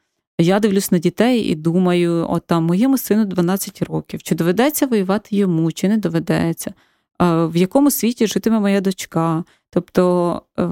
[0.42, 5.36] Я дивлюсь на дітей і думаю, от там моєму сину 12 років, чи доведеться воювати
[5.36, 6.74] йому, чи не доведеться,
[7.20, 9.44] в якому світі житиме моя дочка.
[9.70, 10.68] Тобто е,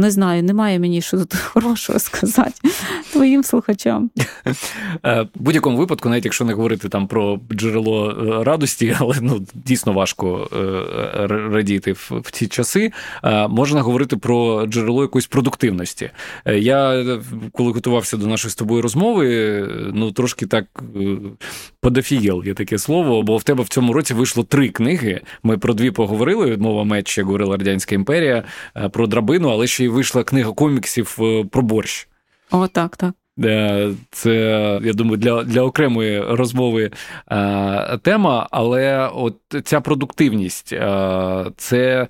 [0.00, 2.70] не знаю, немає мені що тут хорошого сказати
[3.12, 4.10] твоїм слухачам.
[5.06, 9.46] Е, в будь-якому випадку, навіть якщо не говорити там про джерело е, радості, але ну
[9.54, 12.92] дійсно важко е, радіти в ці часи,
[13.48, 16.10] можна говорити про джерело якоїсь продуктивності.
[16.46, 17.04] Я
[17.52, 20.82] коли готувався до нашої з тобою розмови, ну трошки так
[21.80, 25.20] подофігел є таке слово, бо в тебе в цьому році вийшло три книги.
[25.42, 26.56] Ми про дві поговорили.
[26.56, 28.44] Мова меч, як говорила Радянська імперія,
[28.92, 32.08] про драбину, але ще й вийшла книга коміксів е, про борщ.
[32.50, 33.14] О, так, так.
[34.10, 34.34] Це,
[34.82, 36.90] я думаю, для для окремої розмови
[37.30, 42.08] е, тема, але от ця продуктивність е, це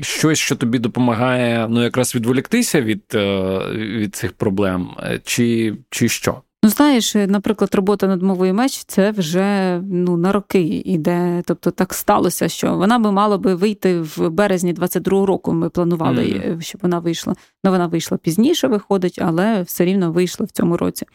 [0.00, 4.90] щось, що тобі допомагає ну, якраз відволіктися від е, від цих проблем,
[5.24, 6.42] чи, чи що?
[6.68, 11.42] Ну, знаєш, наприклад, робота над мовою меч це вже ну, на роки іде.
[11.46, 15.52] Тобто так сталося, що вона би мала би вийти в березні 22-го року.
[15.52, 16.60] Ми планували, mm-hmm.
[16.60, 17.34] щоб вона вийшла.
[17.64, 21.06] Ну, вона вийшла пізніше, виходить, але все рівно вийшла в цьому році.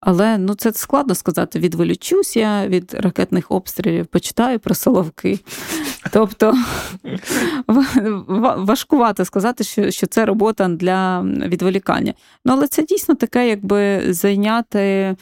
[0.00, 1.58] Але ну це складно сказати.
[1.58, 5.38] Відволічусь я від ракетних обстрілів, почитаю про соловки.
[6.12, 6.54] Тобто
[8.56, 12.14] важкувато сказати, що що це робота для відволікання.
[12.44, 15.16] Ну, але це дійсно таке, якби зайняти.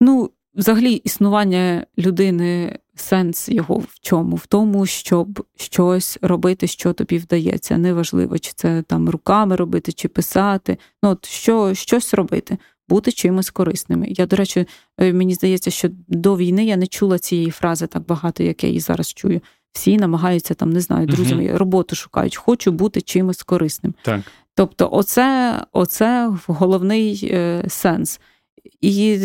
[0.00, 4.36] Ну, взагалі, існування людини, сенс його в чому?
[4.36, 7.78] В тому, щоб щось робити, що тобі вдається.
[7.78, 10.78] Неважливо, чи це там руками робити, чи писати.
[11.02, 12.58] Ну, от що, щось робити
[12.92, 14.06] бути чимось корисними.
[14.10, 14.66] Я, до речі,
[14.98, 18.68] е, мені здається, що до війни я не чула цієї фрази так багато, як я
[18.68, 19.40] її зараз чую.
[19.72, 21.58] Всі намагаються там, не знаю, друзями угу.
[21.58, 23.94] роботу шукають, хочу бути чимось корисним.
[24.02, 24.20] Так.
[24.54, 28.20] Тобто, оце, оце головний е, сенс.
[28.80, 29.18] І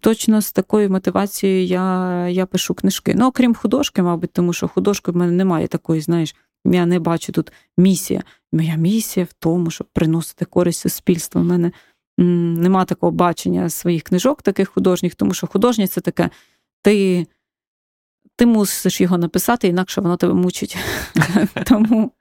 [0.00, 3.14] точно з такою мотивацією я я пишу книжки.
[3.16, 7.32] Ну, окрім художки, мабуть, тому що художки в мене немає такої, знаєш, я не бачу
[7.32, 8.22] тут місія.
[8.52, 11.40] Моя місія в тому, щоб приносити користь суспільству.
[11.40, 11.72] У мене
[12.24, 16.30] нема такого бачення своїх книжок, таких художніх, тому що художнє це таке,
[16.82, 17.26] ти
[18.36, 20.76] ти мусиш його написати, інакше воно тебе мучить.
[21.66, 22.12] Тому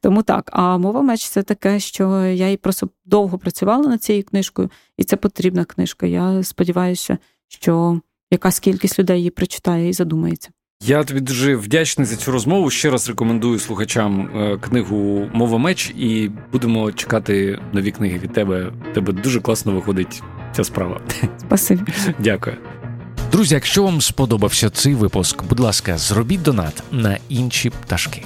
[0.00, 0.50] тому так.
[0.52, 5.04] А мова меч це таке, що я і просто довго працювала над цією книжкою, і
[5.04, 6.06] це потрібна книжка.
[6.06, 7.18] Я сподіваюся,
[7.48, 10.50] що якась кількість людей її прочитає і задумається.
[10.84, 12.70] Я тобі дуже вдячний за цю розмову.
[12.70, 18.72] Ще раз рекомендую слухачам е, книгу Мова меч і будемо чекати нові книги від тебе.
[18.94, 20.22] Тебе дуже класно виходить
[20.52, 21.00] ця справа.
[21.38, 21.82] Спасибі.
[22.18, 22.56] Дякую.
[23.32, 28.22] Друзі, якщо вам сподобався цей випуск, будь ласка, зробіть донат на інші пташки.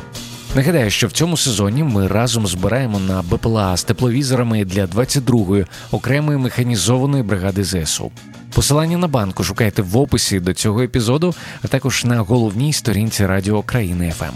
[0.55, 6.39] Нагадаю, що в цьому сезоні ми разом збираємо на БПЛА з тепловізорами для 22-ї окремої
[6.39, 8.11] механізованої бригади ЗСУ.
[8.55, 13.63] Посилання на банку шукайте в описі до цього епізоду, а також на головній сторінці Радіо
[13.63, 14.35] країни ФМ.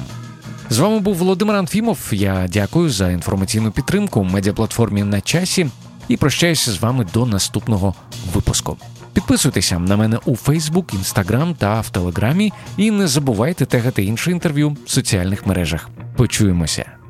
[0.70, 1.98] З вами був Володимир Анфімов.
[2.12, 5.66] Я дякую за інформаційну підтримку медіаплатформі на часі
[6.08, 7.94] і прощаюся з вами до наступного
[8.34, 8.76] випуску.
[9.14, 14.76] Підписуйтеся на мене у Фейсбук, Інстаграм та в Телеграмі, і не забувайте тегати інше інтерв'ю
[14.86, 15.88] в соціальних мережах.
[16.16, 17.03] Почуємося.